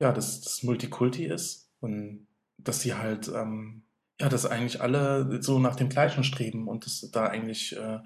ja, 0.00 0.12
dass 0.12 0.42
das 0.42 0.62
Multikulti 0.62 1.24
ist 1.24 1.72
und 1.80 2.28
dass 2.58 2.80
sie 2.80 2.94
halt, 2.94 3.28
ähm, 3.34 3.82
ja, 4.20 4.28
dass 4.28 4.46
eigentlich 4.46 4.80
alle 4.80 5.42
so 5.42 5.58
nach 5.58 5.74
dem 5.74 5.88
Gleichen 5.88 6.22
streben 6.22 6.68
und 6.68 6.86
dass 6.86 7.10
da 7.10 7.26
eigentlich 7.26 7.76
äh, 7.76 7.98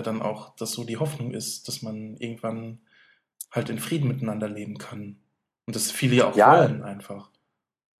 ja 0.00 0.12
dann 0.12 0.22
auch, 0.22 0.56
dass 0.56 0.72
so 0.72 0.84
die 0.84 0.96
Hoffnung 0.96 1.32
ist, 1.32 1.68
dass 1.68 1.82
man 1.82 2.16
irgendwann 2.16 2.80
halt 3.50 3.68
in 3.70 3.78
Frieden 3.78 4.08
miteinander 4.08 4.48
leben 4.48 4.78
kann. 4.78 5.20
Und 5.66 5.76
das 5.76 5.90
viele 5.90 6.16
ja 6.16 6.28
auch 6.28 6.36
ja. 6.36 6.58
wollen 6.58 6.82
einfach. 6.82 7.30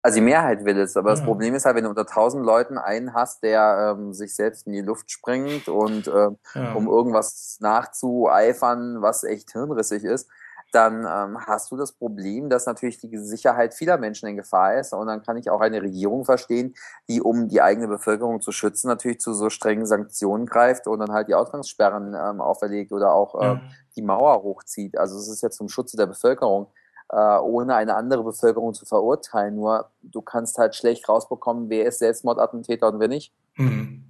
Also 0.03 0.17
die 0.17 0.25
Mehrheit 0.25 0.65
will 0.65 0.79
es, 0.79 0.97
aber 0.97 1.11
ja. 1.11 1.17
das 1.17 1.25
Problem 1.25 1.55
ist 1.55 1.67
halt, 1.67 1.77
wenn 1.77 1.85
du 1.85 1.91
unter 1.91 2.07
tausend 2.07 2.45
Leuten 2.45 2.79
einen 2.79 3.13
hast, 3.13 3.43
der 3.43 3.97
ähm, 3.99 4.15
sich 4.15 4.35
selbst 4.35 4.67
in 4.67 4.73
die 4.73 4.81
Luft 4.81 5.11
springt 5.11 5.69
und 5.69 6.09
ähm, 6.09 6.39
ja. 6.55 6.73
um 6.73 6.89
irgendwas 6.89 7.59
nachzueifern, 7.61 9.03
was 9.03 9.25
echt 9.25 9.53
hirnrissig 9.53 10.05
ist, 10.05 10.31
dann 10.71 11.01
ähm, 11.01 11.39
hast 11.47 11.71
du 11.71 11.77
das 11.77 11.93
Problem, 11.93 12.49
dass 12.49 12.67
natürlich 12.67 12.99
die 12.99 13.17
Sicherheit 13.19 13.75
vieler 13.75 13.99
Menschen 13.99 14.29
in 14.29 14.37
Gefahr 14.37 14.79
ist. 14.79 14.93
Und 14.93 15.07
dann 15.07 15.23
kann 15.23 15.37
ich 15.37 15.51
auch 15.51 15.61
eine 15.61 15.83
Regierung 15.83 16.25
verstehen, 16.25 16.75
die, 17.09 17.21
um 17.21 17.49
die 17.49 17.63
eigene 17.63 17.89
Bevölkerung 17.89 18.41
zu 18.41 18.53
schützen, 18.53 18.89
natürlich 18.89 19.21
zu 19.21 19.35
so 19.35 19.51
strengen 19.51 19.87
Sanktionen 19.87 20.47
greift 20.47 20.87
und 20.87 21.01
dann 21.01 21.13
halt 21.13 21.29
die 21.29 21.35
Ausgangssperren 21.35 22.15
ähm, 22.15 22.41
auferlegt 22.41 22.93
oder 22.93 23.13
auch 23.13 23.41
äh, 23.41 23.45
ja. 23.45 23.61
die 23.97 24.03
Mauer 24.03 24.43
hochzieht. 24.43 24.97
Also 24.97 25.19
es 25.19 25.29
ist 25.29 25.43
jetzt 25.43 25.57
zum 25.57 25.69
Schutze 25.69 25.97
der 25.97 26.07
Bevölkerung 26.07 26.69
äh, 27.13 27.39
ohne 27.39 27.75
eine 27.75 27.97
andere 27.97 28.23
Bevölkerung 28.23 28.75
zu 28.75 28.87
verurteilen. 28.87 29.57
Nur 29.57 29.91
du 30.03 30.23
kannst 30.23 30.59
halt 30.59 30.75
schlecht 30.75 31.09
rausbekommen, 31.09 31.69
wer 31.69 31.87
ist 31.87 31.99
Selbstmordattentäter 31.99 32.89
und 32.89 33.01
wer 33.01 33.09
nicht. 33.09 33.33
Mhm. 33.57 34.05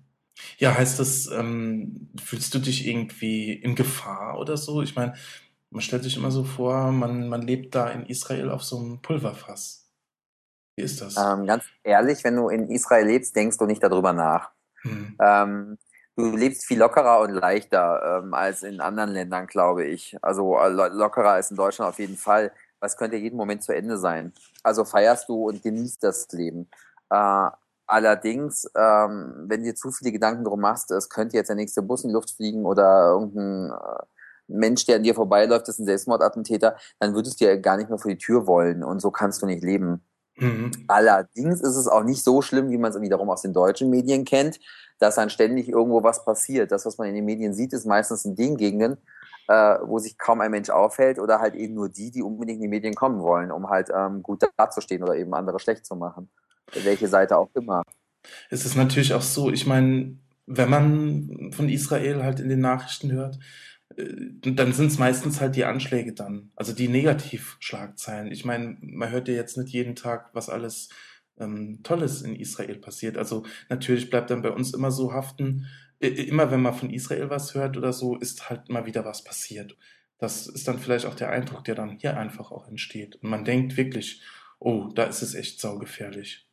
Ja, 0.59 0.77
heißt 0.77 0.99
das, 0.99 1.27
ähm, 1.29 2.09
fühlst 2.23 2.55
du 2.55 2.59
dich 2.59 2.87
irgendwie 2.87 3.53
in 3.53 3.75
Gefahr 3.75 4.39
oder 4.39 4.57
so? 4.57 4.83
Ich 4.83 4.97
meine, 4.97 5.15
man 5.71 5.81
stellt 5.81 6.03
sich 6.03 6.17
immer 6.17 6.31
so 6.31 6.45
vor, 6.45 6.91
man, 6.93 7.29
man 7.29 7.43
lebt 7.43 7.75
da 7.75 7.89
in 7.91 8.07
Israel 8.07 8.51
auf 8.51 8.63
so 8.63 8.79
einem 8.79 9.01
Pulverfass. 9.03 9.89
Wie 10.77 10.83
ist 10.83 11.01
das? 11.01 11.17
Ähm, 11.17 11.47
ganz 11.47 11.65
ehrlich, 11.83 12.25
wenn 12.25 12.37
du 12.37 12.49
in 12.49 12.71
Israel 12.71 13.07
lebst, 13.07 13.35
denkst 13.37 13.59
du 13.59 13.67
nicht 13.67 13.83
darüber 13.83 14.13
nach. 14.13 14.51
Mhm. 14.83 15.17
Ähm, 15.21 15.79
du 16.17 16.37
lebst 16.37 16.67
viel 16.67 16.79
lockerer 16.79 17.21
und 17.21 17.31
leichter 17.33 18.23
ähm, 18.23 18.35
als 18.35 18.63
in 18.63 18.81
anderen 18.81 19.11
Ländern, 19.11 19.47
glaube 19.47 19.85
ich. 19.85 20.17
Also 20.23 20.59
äh, 20.59 20.69
lockerer 20.69 21.33
als 21.33 21.51
in 21.51 21.57
Deutschland 21.57 21.91
auf 21.91 21.99
jeden 21.99 22.17
Fall 22.17 22.53
was 22.81 22.97
könnte 22.97 23.17
jeden 23.17 23.37
Moment 23.37 23.63
zu 23.63 23.75
Ende 23.75 23.99
sein. 23.99 24.33
Also 24.63 24.85
feierst 24.85 25.29
du 25.29 25.49
und 25.49 25.63
genießt 25.63 26.03
das 26.03 26.27
Leben. 26.33 26.69
Äh, 27.11 27.51
allerdings, 27.87 28.69
ähm, 28.75 29.45
wenn 29.47 29.63
dir 29.63 29.75
zu 29.75 29.91
viele 29.93 30.13
Gedanken 30.13 30.45
drum 30.45 30.61
machst, 30.61 30.91
es 30.91 31.09
könnte 31.09 31.37
jetzt 31.37 31.49
der 31.49 31.57
nächste 31.57 31.83
Bus 31.83 32.03
in 32.03 32.09
die 32.09 32.15
Luft 32.15 32.31
fliegen 32.31 32.65
oder 32.65 33.11
irgendein 33.11 33.71
äh, 33.71 34.03
Mensch, 34.51 34.87
der 34.87 34.97
an 34.97 35.03
dir 35.03 35.15
vorbeiläuft, 35.15 35.69
ist 35.69 35.79
ein 35.79 35.87
Selbstmordattentäter, 35.87 36.77
dann 36.99 37.15
würdest 37.15 37.41
du 37.41 37.45
ja 37.45 37.57
gar 37.57 37.77
nicht 37.77 37.89
mehr 37.89 37.99
vor 37.99 38.11
die 38.11 38.19
Tür 38.19 38.47
wollen 38.47 38.85
und 38.85 39.01
so 39.01 39.11
kannst 39.11 39.43
du 39.43 39.47
nicht 39.47 39.63
leben. 39.63 40.03
Mhm. 40.37 40.71
Allerdings 40.89 41.61
ist 41.61 41.77
es 41.77 41.87
auch 41.87 42.03
nicht 42.03 42.25
so 42.25 42.43
schlimm, 42.43 42.71
wie 42.71 42.79
man 42.79 42.91
es 42.91 43.01
wiederum 43.01 43.31
aus 43.31 43.43
den 43.43 43.53
deutschen 43.53 43.91
Medien 43.91 44.25
kennt, 44.25 44.59
dass 44.99 45.17
dann 45.17 45.31
ständig 45.31 45.69
irgendwo 45.69 46.03
was 46.03 46.25
passiert. 46.25 46.73
Das, 46.73 46.87
was 46.87 46.99
man 46.99 47.09
in 47.09 47.15
den 47.15 47.25
Medien 47.25 47.55
sieht, 47.55 47.73
ist 47.73 47.87
meistens 47.87 48.25
in 48.25 48.37
den 48.37 48.57
Gegenden, 48.57 48.97
äh, 49.49 49.77
wo 49.83 49.99
sich 49.99 50.17
kaum 50.17 50.41
ein 50.41 50.51
Mensch 50.51 50.71
aufhält 50.71 51.19
oder 51.19 51.41
halt 51.41 51.55
eben 51.55 51.75
nur 51.75 51.89
die, 51.89 52.11
die 52.11 52.23
unbedingt 52.23 52.57
in 52.57 52.63
die 52.63 52.69
Medien 52.69 52.95
kommen 52.95 53.21
wollen, 53.21 53.51
um 53.51 53.69
halt 53.69 53.89
ähm, 53.95 54.23
gut 54.23 54.43
dazustehen 54.57 55.03
oder 55.03 55.17
eben 55.17 55.35
andere 55.35 55.59
schlecht 55.59 55.85
zu 55.85 55.95
machen. 55.95 56.31
Welche 56.73 57.09
Seite 57.09 57.37
auch 57.37 57.51
immer. 57.55 57.83
Es 58.49 58.65
ist 58.65 58.77
natürlich 58.77 59.13
auch 59.13 59.23
so, 59.23 59.51
ich 59.51 59.67
meine, 59.67 60.17
wenn 60.47 60.71
man 60.71 61.53
von 61.53 61.69
Israel 61.69 62.23
halt 62.23 62.41
in 62.41 62.49
den 62.49 62.61
Nachrichten 62.61 63.13
hört, 63.13 63.39
dann 64.43 64.73
sind 64.73 64.87
es 64.87 64.99
meistens 64.99 65.41
halt 65.41 65.57
die 65.57 65.65
Anschläge 65.65 66.13
dann, 66.13 66.51
also 66.57 66.73
die 66.73 66.89
Negativschlagzeilen. 66.89 68.31
Ich 68.33 68.45
meine, 68.45 68.77
man 68.81 69.11
hört 69.11 69.29
ja 69.29 69.35
jetzt 69.35 69.57
nicht 69.57 69.73
jeden 69.73 69.97
Tag, 69.97 70.31
was 70.35 70.49
alles 70.49 70.89
ähm, 71.39 71.81
Tolles 71.83 72.23
in 72.23 72.37
Israel 72.37 72.77
passiert. 72.77 73.17
Also 73.17 73.45
natürlich 73.69 74.11
bleibt 74.11 74.31
dann 74.31 74.43
bei 74.43 74.51
uns 74.51 74.75
immer 74.75 74.91
so 74.91 75.13
haften, 75.13 75.67
immer 75.99 76.51
wenn 76.51 76.63
man 76.63 76.75
von 76.75 76.91
Israel 76.91 77.31
was 77.31 77.55
hört 77.55 77.77
oder 77.77 77.93
so, 77.93 78.17
ist 78.17 78.49
halt 78.49 78.69
mal 78.69 78.87
wieder 78.87 79.05
was 79.05 79.23
passiert. 79.25 79.77
Das 80.19 80.47
ist 80.47 80.69
dann 80.69 80.79
vielleicht 80.79 81.07
auch 81.07 81.15
der 81.15 81.31
Eindruck, 81.31 81.65
der 81.65 81.75
dann 81.75 81.99
hier 81.99 82.17
einfach 82.17 82.51
auch 82.51 82.69
entsteht. 82.69 83.17
Und 83.17 83.31
man 83.31 83.45
denkt 83.45 83.77
wirklich, 83.77 84.23
oh, 84.59 84.89
da 84.95 85.05
ist 85.05 85.23
es 85.23 85.35
echt 85.35 85.61
saugefährlich. 85.61 86.47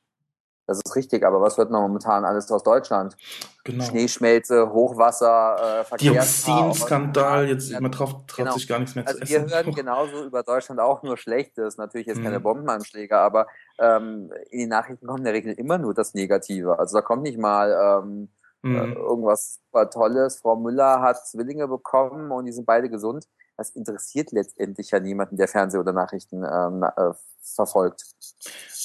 Das 0.67 0.81
ist 0.83 0.95
richtig, 0.97 1.23
aber 1.25 1.39
was 1.41 1.57
hört 1.57 1.71
man 1.71 1.81
momentan 1.81 2.25
alles 2.25 2.51
aus 2.51 2.61
Deutschland? 2.61 3.15
Genau. 3.63 3.85
Schneeschmelze, 3.85 4.69
Hochwasser, 4.71 5.85
äh, 5.89 5.97
Dioxinskandal, 5.97 7.47
jetzt 7.47 7.71
man 7.79 7.89
traut, 7.89 8.27
traut 8.27 8.35
genau. 8.35 8.53
sich 8.53 8.67
gar 8.67 8.79
nichts 8.79 8.93
mehr 8.93 9.07
also 9.07 9.17
zu 9.19 9.23
essen. 9.23 9.49
Wir 9.49 9.55
hören 9.55 9.73
genauso 9.73 10.25
über 10.25 10.43
Deutschland 10.43 10.81
auch 10.81 11.03
nur 11.03 11.15
Schlechtes, 11.15 11.77
natürlich 11.77 12.07
jetzt 12.07 12.19
mhm. 12.19 12.25
keine 12.25 12.39
Bombenanschläge, 12.41 13.17
aber 13.17 13.47
ähm, 13.79 14.29
in 14.49 14.59
den 14.59 14.69
Nachrichten 14.69 15.07
kommt 15.07 15.19
in 15.19 15.25
der 15.25 15.33
Regel 15.33 15.53
immer 15.53 15.77
nur 15.77 15.93
das 15.93 16.13
Negative. 16.13 16.77
Also 16.77 16.97
da 16.97 17.01
kommt 17.01 17.23
nicht 17.23 17.37
mal 17.37 18.03
ähm, 18.03 18.29
äh, 18.63 18.67
mhm. 18.67 18.93
irgendwas 18.93 19.61
super 19.63 19.89
Tolles. 19.89 20.39
Frau 20.39 20.57
Müller 20.57 21.01
hat 21.01 21.25
Zwillinge 21.25 21.69
bekommen 21.69 22.31
und 22.31 22.45
die 22.45 22.51
sind 22.51 22.65
beide 22.65 22.89
gesund. 22.89 23.25
Das 23.55 23.69
interessiert 23.69 24.31
letztendlich 24.33 24.91
ja 24.91 24.99
niemanden, 24.99 25.37
der 25.37 25.47
Fernseh- 25.47 25.79
oder 25.79 25.93
Nachrichten 25.93 26.43
ähm, 26.43 26.83
äh, 26.83 27.13
verfolgt. 27.41 28.03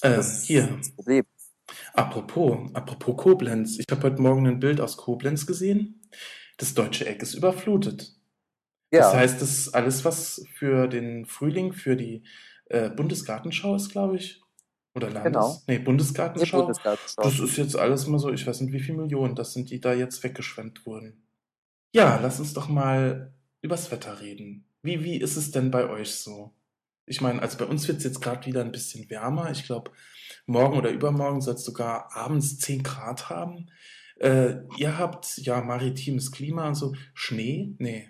Äh, 0.03 0.17
das 0.17 0.43
hier. 0.43 0.62
Ist 0.62 0.89
das 0.89 0.95
Problem. 0.95 1.25
Apropos, 1.94 2.70
apropos 2.75 3.16
Koblenz. 3.16 3.78
Ich 3.78 3.87
habe 3.90 4.02
heute 4.02 4.22
Morgen 4.22 4.46
ein 4.46 4.61
Bild 4.61 4.80
aus 4.80 4.96
Koblenz 4.96 5.46
gesehen. 5.46 6.00
Das 6.56 6.75
deutsche 6.75 7.06
Eck 7.06 7.22
ist 7.22 7.34
überflutet. 7.34 8.14
Ja. 8.92 9.00
Das 9.00 9.14
heißt, 9.14 9.42
das 9.42 9.50
ist 9.50 9.68
alles, 9.75 10.04
was 10.04 10.44
für 10.54 10.87
den 10.87 11.26
Frühling, 11.26 11.72
für 11.72 11.96
die 11.96 12.22
äh, 12.66 12.90
Bundesgartenschau 12.90 13.75
ist, 13.75 13.90
glaube 13.90 14.16
ich, 14.16 14.42
oder 14.94 15.11
Landes? 15.11 15.32
Genau. 15.32 15.62
Nee, 15.66 15.78
Bundesgartenschau. 15.78 16.58
Nee, 16.58 16.62
Bundesgartenschau. 16.64 17.22
Das 17.22 17.38
ist 17.38 17.56
jetzt 17.56 17.76
alles 17.76 18.06
mal 18.06 18.18
so, 18.18 18.30
ich 18.30 18.46
weiß 18.46 18.61
nicht, 18.61 18.72
wie 18.72 18.80
viele 18.80 18.99
Millionen 18.99 19.34
das 19.34 19.54
sind, 19.54 19.70
die 19.70 19.80
da 19.80 19.94
jetzt 19.94 20.22
weggeschwemmt 20.22 20.84
wurden. 20.87 21.26
Ja, 21.94 22.18
lass 22.22 22.40
uns 22.40 22.54
doch 22.54 22.68
mal 22.68 23.34
übers 23.62 23.90
Wetter 23.90 24.20
reden. 24.20 24.66
Wie, 24.82 25.04
wie 25.04 25.16
ist 25.16 25.37
es 25.37 25.50
denn 25.50 25.70
bei 25.70 25.88
euch 25.88 26.14
so? 26.14 26.52
Ich 27.06 27.20
meine, 27.20 27.42
also 27.42 27.58
bei 27.58 27.64
uns 27.64 27.87
wird 27.88 27.99
es 27.99 28.04
jetzt 28.04 28.20
gerade 28.20 28.46
wieder 28.46 28.61
ein 28.61 28.72
bisschen 28.72 29.08
wärmer. 29.11 29.50
Ich 29.50 29.64
glaube, 29.64 29.90
morgen 30.52 30.78
oder 30.78 30.90
übermorgen 30.90 31.40
soll 31.40 31.54
es 31.54 31.64
sogar 31.64 32.14
abends 32.14 32.59
10 32.59 32.82
Grad 32.82 33.28
haben. 33.30 33.71
Äh, 34.16 34.61
ihr 34.76 34.99
habt 34.99 35.38
ja 35.38 35.61
maritimes 35.61 36.30
Klima 36.30 36.68
und 36.68 36.75
so. 36.75 36.94
Schnee? 37.14 37.75
Nee. 37.78 38.09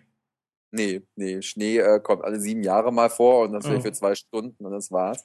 Nee, 0.71 1.03
nee, 1.17 1.43
Schnee 1.43 1.79
äh, 1.79 2.01
kommt 2.01 2.25
alle 2.25 2.41
sieben 2.41 2.63
Jahre 2.63 2.93
mal 2.93 3.11
vor 3.11 3.45
und 3.45 3.53
das 3.53 3.67
oh. 3.67 3.81
für 3.81 3.93
zwei 3.93 4.15
Stunden 4.15 4.65
und 4.65 4.73
das 4.73 4.91
war's. 4.91 5.25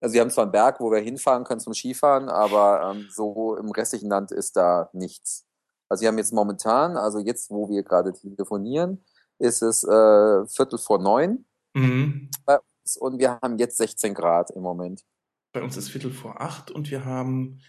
Also 0.00 0.14
wir 0.14 0.20
haben 0.22 0.30
zwar 0.30 0.44
einen 0.44 0.52
Berg, 0.52 0.80
wo 0.80 0.90
wir 0.90 0.98
hinfahren 0.98 1.44
können 1.44 1.60
zum 1.60 1.74
Skifahren, 1.74 2.28
aber 2.28 2.90
ähm, 2.90 3.06
so 3.10 3.56
im 3.56 3.70
restlichen 3.70 4.08
Land 4.08 4.32
ist 4.32 4.56
da 4.56 4.90
nichts. 4.92 5.46
Also 5.88 6.02
wir 6.02 6.08
haben 6.08 6.18
jetzt 6.18 6.32
momentan, 6.32 6.96
also 6.96 7.18
jetzt, 7.18 7.50
wo 7.50 7.68
wir 7.68 7.82
gerade 7.82 8.12
telefonieren, 8.12 9.04
ist 9.38 9.62
es 9.62 9.84
äh, 9.84 10.46
Viertel 10.46 10.78
vor 10.78 10.98
neun 10.98 11.44
mhm. 11.74 12.30
bei 12.46 12.58
uns 12.58 12.96
und 12.96 13.18
wir 13.18 13.38
haben 13.40 13.58
jetzt 13.58 13.76
16 13.76 14.14
Grad 14.14 14.50
im 14.50 14.62
Moment. 14.62 15.04
Bei 15.52 15.62
uns 15.62 15.76
ist 15.76 15.90
Viertel 15.90 16.12
vor 16.12 16.40
acht 16.40 16.70
und 16.70 16.90
wir 16.90 17.04
haben, 17.04 17.60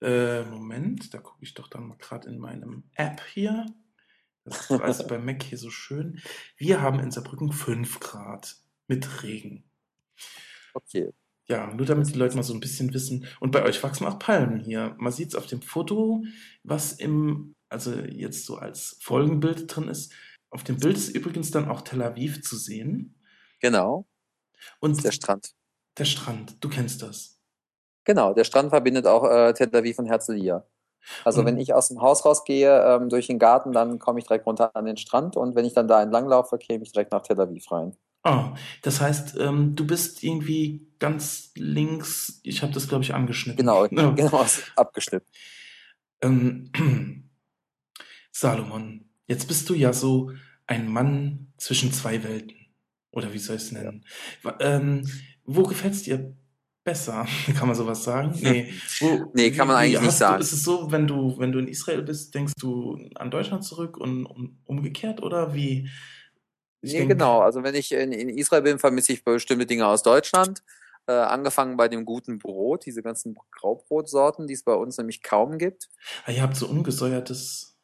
äh, 0.00 0.42
Moment, 0.44 1.12
da 1.12 1.18
gucke 1.18 1.44
ich 1.44 1.54
doch 1.54 1.68
dann 1.68 1.86
mal 1.86 1.98
gerade 1.98 2.28
in 2.28 2.38
meinem 2.38 2.84
App 2.94 3.22
hier. 3.32 3.66
Das 4.44 4.70
ist 4.70 4.80
also 4.80 5.06
bei 5.06 5.18
Mac 5.18 5.42
hier 5.42 5.58
so 5.58 5.70
schön. 5.70 6.20
Wir 6.56 6.80
haben 6.80 7.00
in 7.00 7.10
Saarbrücken 7.10 7.52
fünf 7.52 8.00
Grad 8.00 8.56
mit 8.86 9.22
Regen. 9.22 9.64
Okay. 10.72 11.10
Ja, 11.48 11.72
nur 11.74 11.86
damit 11.86 12.08
die 12.08 12.18
Leute 12.18 12.36
mal 12.36 12.42
so 12.42 12.54
ein 12.54 12.60
bisschen 12.60 12.92
wissen. 12.94 13.26
Und 13.40 13.52
bei 13.52 13.62
euch 13.62 13.82
wachsen 13.82 14.06
auch 14.06 14.18
Palmen 14.18 14.60
hier. 14.60 14.94
Man 14.98 15.12
sieht 15.12 15.28
es 15.28 15.34
auf 15.34 15.46
dem 15.46 15.62
Foto, 15.62 16.24
was 16.64 16.92
im, 16.92 17.54
also 17.68 17.94
jetzt 17.94 18.46
so 18.46 18.56
als 18.56 18.98
Folgenbild 19.00 19.74
drin 19.74 19.88
ist. 19.88 20.12
Auf 20.50 20.64
dem 20.64 20.78
Bild 20.78 20.96
ist 20.96 21.08
übrigens 21.10 21.50
dann 21.50 21.68
auch 21.68 21.82
Tel 21.82 22.02
Aviv 22.02 22.42
zu 22.42 22.56
sehen. 22.56 23.14
Genau. 23.60 24.08
Und 24.80 25.02
der 25.04 25.12
Strand. 25.12 25.54
Der 25.98 26.04
Strand, 26.04 26.56
du 26.60 26.68
kennst 26.68 27.02
das. 27.02 27.40
Genau, 28.04 28.34
der 28.34 28.44
Strand 28.44 28.70
verbindet 28.70 29.06
auch 29.06 29.24
äh, 29.24 29.52
Tel 29.52 29.74
Aviv 29.74 29.98
und 29.98 30.06
Herzliya. 30.06 30.64
Also 31.24 31.40
und 31.40 31.46
wenn 31.46 31.58
ich 31.58 31.72
aus 31.72 31.88
dem 31.88 32.00
Haus 32.00 32.24
rausgehe, 32.24 32.82
ähm, 32.84 33.08
durch 33.08 33.26
den 33.28 33.38
Garten, 33.38 33.72
dann 33.72 33.98
komme 33.98 34.18
ich 34.18 34.26
direkt 34.26 34.46
runter 34.46 34.74
an 34.74 34.84
den 34.84 34.96
Strand 34.96 35.36
und 35.36 35.54
wenn 35.54 35.64
ich 35.64 35.72
dann 35.72 35.88
da 35.88 36.02
entlang 36.02 36.28
laufe, 36.28 36.58
käme 36.58 36.82
ich 36.84 36.92
direkt 36.92 37.12
nach 37.12 37.22
Tel 37.22 37.40
Aviv 37.40 37.70
rein. 37.70 37.96
Ah, 38.22 38.56
das 38.82 39.00
heißt, 39.00 39.36
ähm, 39.38 39.76
du 39.76 39.86
bist 39.86 40.24
irgendwie 40.24 40.88
ganz 40.98 41.52
links, 41.54 42.40
ich 42.42 42.62
habe 42.62 42.72
das, 42.72 42.88
glaube 42.88 43.04
ich, 43.04 43.14
angeschnitten. 43.14 43.58
Genau, 43.58 43.86
genau, 43.88 44.44
abgeschnitten. 44.74 45.26
Ähm, 46.22 46.72
Salomon, 48.32 49.08
jetzt 49.26 49.46
bist 49.46 49.68
du 49.68 49.74
ja 49.74 49.92
so 49.92 50.32
ein 50.66 50.88
Mann 50.88 51.52
zwischen 51.56 51.92
zwei 51.92 52.24
Welten. 52.24 52.56
Oder 53.12 53.32
wie 53.32 53.38
soll 53.38 53.56
ich 53.56 53.62
es 53.62 53.72
nennen? 53.72 54.04
Ja. 54.42 54.56
Ähm, 54.58 55.06
wo 55.46 55.62
gefällt 55.62 55.94
es 55.94 56.02
dir 56.02 56.34
besser? 56.84 57.26
Kann 57.58 57.66
man 57.66 57.76
sowas 57.76 58.04
sagen? 58.04 58.32
Nee, 58.40 58.72
wo, 59.00 59.30
nee 59.34 59.50
kann 59.50 59.66
man 59.66 59.76
eigentlich 59.76 60.00
nicht 60.00 60.12
sagen. 60.12 60.38
Du, 60.38 60.42
ist 60.42 60.52
es 60.52 60.62
so, 60.62 60.90
wenn 60.90 61.06
du, 61.06 61.36
wenn 61.38 61.52
du 61.52 61.58
in 61.58 61.68
Israel 61.68 62.02
bist, 62.02 62.34
denkst 62.34 62.54
du 62.58 62.98
an 63.14 63.30
Deutschland 63.30 63.64
zurück 63.64 63.96
und, 63.96 64.26
und 64.26 64.58
umgekehrt 64.64 65.22
oder 65.22 65.54
wie? 65.54 65.90
Ich 66.80 66.92
nee, 66.92 66.98
denk, 66.98 67.10
genau. 67.10 67.40
Also 67.40 67.62
wenn 67.62 67.74
ich 67.74 67.92
in, 67.92 68.12
in 68.12 68.28
Israel 68.28 68.62
bin, 68.62 68.78
vermisse 68.78 69.12
ich 69.12 69.24
bestimmte 69.24 69.66
Dinge 69.66 69.86
aus 69.86 70.02
Deutschland. 70.02 70.62
Äh, 71.08 71.12
angefangen 71.12 71.76
bei 71.76 71.86
dem 71.86 72.04
guten 72.04 72.38
Brot, 72.38 72.84
diese 72.84 73.00
ganzen 73.00 73.36
Graubrotsorten, 73.52 74.48
die 74.48 74.54
es 74.54 74.64
bei 74.64 74.74
uns 74.74 74.98
nämlich 74.98 75.22
kaum 75.22 75.56
gibt. 75.56 75.88
Ah, 76.24 76.32
ihr 76.32 76.42
habt 76.42 76.56
so 76.56 76.66
ungesäuertes 76.66 77.75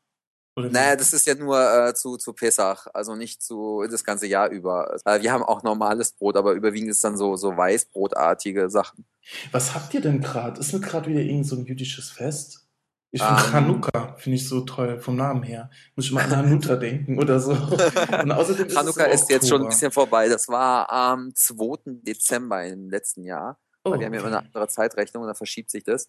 oder 0.55 0.69
naja, 0.69 0.97
das 0.97 1.13
ist 1.13 1.27
ja 1.27 1.35
nur 1.35 1.59
äh, 1.59 1.95
zu, 1.95 2.19
zu 2.19 2.35
Pesach, 2.35 2.87
also 2.93 3.15
nicht 3.15 3.43
zu 3.43 3.85
das 3.91 4.05
ganze 4.05 4.27
Jahr 4.27 4.51
über. 4.51 4.99
Äh, 5.05 5.23
wir 5.23 5.33
haben 5.33 5.43
auch 5.43 5.63
normales 5.63 6.13
Brot, 6.13 6.37
aber 6.37 6.53
überwiegend 6.53 6.91
ist 6.91 7.03
dann 7.03 7.17
so, 7.17 7.37
so 7.37 7.57
Weißbrotartige 7.57 8.69
Sachen. 8.69 9.07
Was 9.51 9.75
habt 9.75 9.95
ihr 9.95 10.03
denn 10.03 10.21
gerade? 10.21 10.61
Ist 10.61 10.75
nicht 10.75 10.85
gerade 10.85 11.09
wieder 11.09 11.21
irgend 11.21 11.47
so 11.47 11.57
ein 11.57 11.65
jüdisches 11.65 12.11
Fest? 12.11 12.69
Ich 13.15 13.23
finde 13.23 13.43
um, 13.43 13.47
ähm. 13.47 13.53
Chanukka, 13.53 14.15
finde 14.17 14.37
ich 14.37 14.49
so 14.49 14.63
toll 14.63 14.99
vom 14.99 15.17
Namen 15.17 15.43
her. 15.43 15.71
Muss 15.97 16.07
ich 16.07 16.13
mal 16.13 16.25
an 16.25 16.37
Hanuta 16.37 16.77
denken 16.77 17.19
oder 17.19 17.41
so. 17.41 17.53
Und 18.23 18.33
außerdem 18.33 18.67
ist 18.67 18.75
Chanukka 18.75 19.05
ist 19.05 19.31
jetzt 19.31 19.49
schon 19.49 19.63
ein 19.63 19.69
bisschen 19.69 19.93
vorbei. 19.93 20.29
Das 20.29 20.49
war 20.49 20.91
am 20.91 21.35
2. 21.35 22.03
Dezember 22.03 22.65
im 22.65 22.91
letzten 22.91 23.25
Jahr. 23.25 23.59
Oh, 23.85 23.99
wir 23.99 24.07
haben 24.07 24.15
ja 24.15 24.21
immer 24.21 24.29
eine 24.29 24.39
andere 24.39 24.69
Zeitrechnung 24.69 25.25
und 25.25 25.29
da 25.29 25.35
verschiebt 25.35 25.71
sich 25.71 25.85
das. 25.85 26.09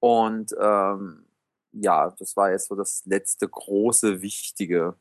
Und 0.00 0.54
ähm, 0.58 1.27
ja, 1.72 2.14
das 2.18 2.36
war 2.36 2.50
jetzt 2.50 2.68
so 2.68 2.74
das 2.74 3.02
letzte 3.04 3.48
große, 3.48 4.22
wichtige. 4.22 4.96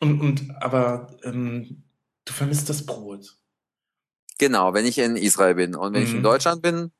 Und, 0.00 0.20
und 0.20 0.56
aber 0.60 1.16
ähm, 1.24 1.84
du 2.24 2.32
vermisst 2.32 2.68
das 2.68 2.86
Brot. 2.86 3.36
Genau, 4.38 4.74
wenn 4.74 4.86
ich 4.86 4.98
in 4.98 5.16
Israel 5.16 5.54
bin 5.54 5.74
und 5.74 5.94
wenn 5.94 6.02
mhm. 6.02 6.06
ich 6.06 6.12
in 6.12 6.18
mhm. 6.18 6.24
Deutschland 6.24 6.62
bin, 6.62 6.92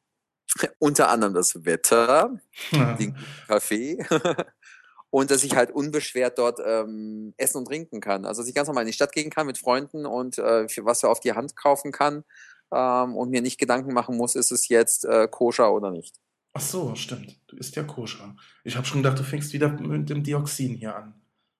unter 0.78 1.10
anderem 1.10 1.34
das 1.34 1.64
Wetter, 1.64 2.40
ja. 2.70 2.94
den 2.94 3.16
Kaffee 3.46 4.04
und 5.10 5.30
dass 5.30 5.44
ich 5.44 5.56
halt 5.56 5.70
unbeschwert 5.70 6.38
dort 6.38 6.60
ähm, 6.64 7.34
essen 7.36 7.58
und 7.58 7.66
trinken 7.66 8.00
kann. 8.00 8.24
Also 8.24 8.42
dass 8.42 8.48
ich 8.48 8.54
ganz 8.54 8.68
normal 8.68 8.82
in 8.82 8.88
die 8.88 8.92
Stadt 8.94 9.12
gehen 9.12 9.30
kann 9.30 9.46
mit 9.46 9.58
Freunden 9.58 10.06
und 10.06 10.38
äh, 10.38 10.68
für 10.68 10.84
was 10.84 11.02
er 11.02 11.10
auf 11.10 11.20
die 11.20 11.32
Hand 11.32 11.56
kaufen 11.56 11.92
kann 11.92 12.24
ähm, 12.72 13.16
und 13.16 13.30
mir 13.30 13.42
nicht 13.42 13.58
Gedanken 13.58 13.92
machen 13.92 14.16
muss, 14.16 14.34
ist 14.34 14.52
es 14.52 14.68
jetzt 14.68 15.04
äh, 15.04 15.28
koscher 15.28 15.72
oder 15.72 15.90
nicht. 15.90 16.20
Ach 16.52 16.60
so, 16.60 16.94
stimmt. 16.94 17.40
Du 17.54 17.60
isst 17.60 17.76
ja 17.76 17.84
koscher. 17.84 18.34
Ich 18.64 18.76
habe 18.76 18.84
schon 18.84 19.00
gedacht, 19.02 19.16
du 19.16 19.22
fängst 19.22 19.52
wieder 19.52 19.68
mit 19.68 20.10
dem 20.10 20.24
Dioxin 20.24 20.74
hier 20.74 20.96
an. 20.96 21.14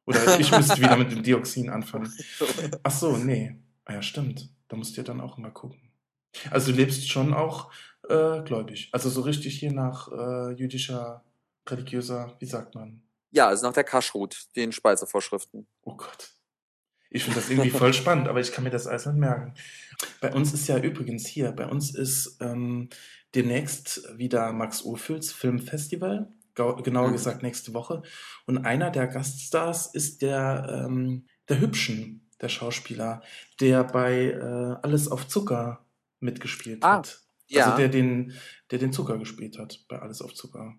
Oder 0.06 0.40
ich 0.40 0.50
müsste 0.50 0.76
wieder 0.78 0.96
mit 0.96 1.12
dem 1.12 1.22
Dioxin 1.22 1.70
anfangen. 1.70 2.12
Ach 2.82 2.90
so, 2.90 3.16
nee. 3.16 3.56
Ah 3.84 3.92
ja, 3.92 4.02
stimmt. 4.02 4.50
Da 4.66 4.76
musst 4.76 4.96
du 4.96 5.00
ja 5.00 5.04
dann 5.04 5.20
auch 5.20 5.38
immer 5.38 5.52
gucken. 5.52 5.92
Also 6.50 6.72
du 6.72 6.78
lebst 6.78 7.08
schon 7.08 7.32
auch 7.32 7.70
äh, 8.08 8.42
gläubig. 8.42 8.88
Also 8.90 9.08
so 9.08 9.20
richtig 9.20 9.60
hier 9.60 9.72
nach 9.72 10.10
äh, 10.10 10.50
jüdischer, 10.54 11.22
religiöser, 11.68 12.34
wie 12.40 12.46
sagt 12.46 12.74
man? 12.74 13.00
Ja, 13.30 13.46
also 13.46 13.64
nach 13.66 13.74
der 13.74 13.84
Kashrut, 13.84 14.46
den 14.56 14.72
Speisevorschriften. 14.72 15.68
Oh 15.82 15.94
Gott. 15.96 16.32
Ich 17.08 17.22
finde 17.22 17.38
das 17.38 17.50
irgendwie 17.50 17.70
voll 17.70 17.94
spannend, 17.94 18.26
aber 18.26 18.40
ich 18.40 18.50
kann 18.50 18.64
mir 18.64 18.70
das 18.70 18.88
alles 18.88 19.06
nicht 19.06 19.18
merken. 19.18 19.54
Bei 20.20 20.32
uns 20.32 20.52
ist 20.52 20.66
ja 20.66 20.76
übrigens 20.78 21.28
hier, 21.28 21.52
bei 21.52 21.66
uns 21.66 21.94
ist 21.94 22.38
ähm, 22.40 22.88
demnächst 23.34 24.16
wieder 24.16 24.52
Max 24.52 24.84
Ophüls 24.84 25.32
Filmfestival, 25.32 26.32
genauer 26.54 27.08
mhm. 27.08 27.12
gesagt 27.12 27.42
nächste 27.42 27.74
Woche. 27.74 28.02
Und 28.46 28.58
einer 28.58 28.90
der 28.90 29.08
Gaststars 29.08 29.86
ist 29.94 30.22
der, 30.22 30.86
ähm, 30.86 31.26
der 31.48 31.60
Hübschen, 31.60 32.28
der 32.40 32.48
Schauspieler, 32.48 33.22
der 33.60 33.84
bei 33.84 34.30
äh, 34.30 34.76
Alles 34.82 35.08
auf 35.08 35.26
Zucker 35.28 35.84
mitgespielt 36.20 36.82
ah, 36.82 36.98
hat. 36.98 37.20
Ja. 37.48 37.66
Also 37.66 37.76
der 37.76 37.88
den, 37.88 38.32
der 38.70 38.78
den 38.78 38.92
Zucker 38.92 39.18
gespielt 39.18 39.58
hat 39.58 39.84
bei 39.88 39.98
Alles 39.98 40.22
auf 40.22 40.34
Zucker. 40.34 40.74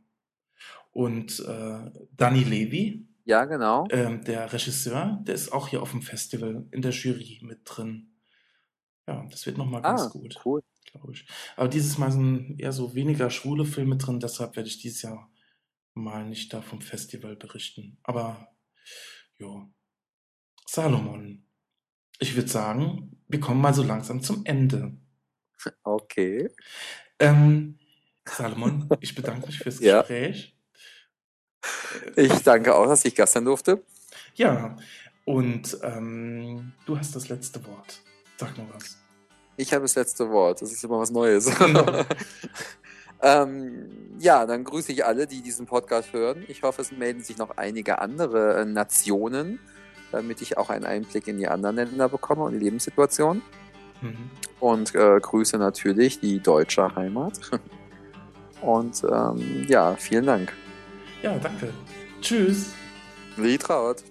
Und 0.91 1.41
äh, 1.41 1.91
Danny 2.11 2.43
Levy. 2.43 3.07
Ja, 3.25 3.45
genau. 3.45 3.87
Ähm, 3.89 4.23
der 4.23 4.53
Regisseur, 4.53 5.19
der 5.23 5.35
ist 5.35 5.51
auch 5.51 5.67
hier 5.67 5.81
auf 5.81 5.91
dem 5.91 6.01
Festival 6.01 6.65
in 6.71 6.81
der 6.81 6.91
Jury 6.91 7.41
mit 7.43 7.61
drin. 7.65 8.11
Ja, 9.07 9.25
das 9.29 9.45
wird 9.45 9.57
nochmal 9.57 9.81
ganz 9.81 10.03
ah, 10.03 10.09
gut. 10.09 10.39
Cool 10.45 10.61
glaube 10.85 11.13
ich. 11.13 11.27
Aber 11.55 11.67
dieses 11.67 11.97
Mal 11.97 12.11
sind 12.11 12.59
eher 12.59 12.71
so 12.71 12.95
weniger 12.95 13.29
schwule 13.29 13.65
Filme 13.65 13.97
drin, 13.97 14.19
deshalb 14.19 14.55
werde 14.55 14.69
ich 14.69 14.79
dieses 14.79 15.01
Jahr 15.01 15.31
mal 15.93 16.25
nicht 16.25 16.53
da 16.53 16.61
vom 16.61 16.81
Festival 16.81 17.35
berichten. 17.35 17.97
Aber 18.03 18.55
ja. 19.39 19.69
Salomon. 20.67 21.45
Ich 22.19 22.35
würde 22.35 22.49
sagen, 22.49 23.21
wir 23.27 23.39
kommen 23.39 23.61
mal 23.61 23.73
so 23.73 23.83
langsam 23.83 24.21
zum 24.21 24.45
Ende. 24.45 24.97
Okay. 25.83 26.51
Ähm, 27.17 27.79
Salomon, 28.27 28.87
ich 28.99 29.15
bedanke 29.15 29.47
mich 29.47 29.57
fürs 29.57 29.79
Gespräch. 29.79 30.55
Ja. 32.15 32.23
Ich 32.23 32.43
danke 32.43 32.75
auch, 32.75 32.85
dass 32.85 33.05
ich 33.05 33.15
Gast 33.15 33.33
sein 33.33 33.45
durfte. 33.45 33.83
Ja, 34.35 34.77
und 35.23 35.77
ähm, 35.81 36.73
du 36.85 36.99
hast 36.99 37.15
das 37.15 37.29
letzte 37.29 37.65
Wort. 37.65 37.99
Sag 38.37 38.55
mal 38.57 38.67
was. 38.73 39.04
Ich 39.57 39.73
habe 39.73 39.83
das 39.83 39.95
letzte 39.95 40.29
Wort. 40.29 40.61
Das 40.61 40.71
ist 40.71 40.83
immer 40.83 40.99
was 40.99 41.11
Neues. 41.11 41.49
Genau. 41.59 41.85
ähm, 43.21 44.17
ja, 44.19 44.45
dann 44.45 44.63
grüße 44.63 44.91
ich 44.91 45.05
alle, 45.05 45.27
die 45.27 45.41
diesen 45.41 45.65
Podcast 45.65 46.13
hören. 46.13 46.43
Ich 46.47 46.63
hoffe, 46.63 46.81
es 46.81 46.91
melden 46.91 47.23
sich 47.23 47.37
noch 47.37 47.57
einige 47.57 47.99
andere 47.99 48.61
äh, 48.61 48.65
Nationen, 48.65 49.59
damit 50.11 50.41
ich 50.41 50.57
auch 50.57 50.69
einen 50.69 50.85
Einblick 50.85 51.27
in 51.27 51.37
die 51.37 51.47
anderen 51.47 51.75
Länder 51.75 52.09
bekomme 52.09 52.43
und 52.43 52.53
die 52.53 52.59
Lebenssituation. 52.59 53.41
Mhm. 54.01 54.29
Und 54.59 54.95
äh, 54.95 55.19
grüße 55.19 55.57
natürlich 55.57 56.19
die 56.19 56.39
deutsche 56.39 56.95
Heimat. 56.95 57.39
Und 58.61 59.03
ähm, 59.03 59.65
ja, 59.67 59.95
vielen 59.95 60.25
Dank. 60.25 60.51
Ja, 61.21 61.37
danke. 61.37 61.71
Tschüss. 62.21 62.71
Wie 63.37 63.57
traut. 63.57 64.03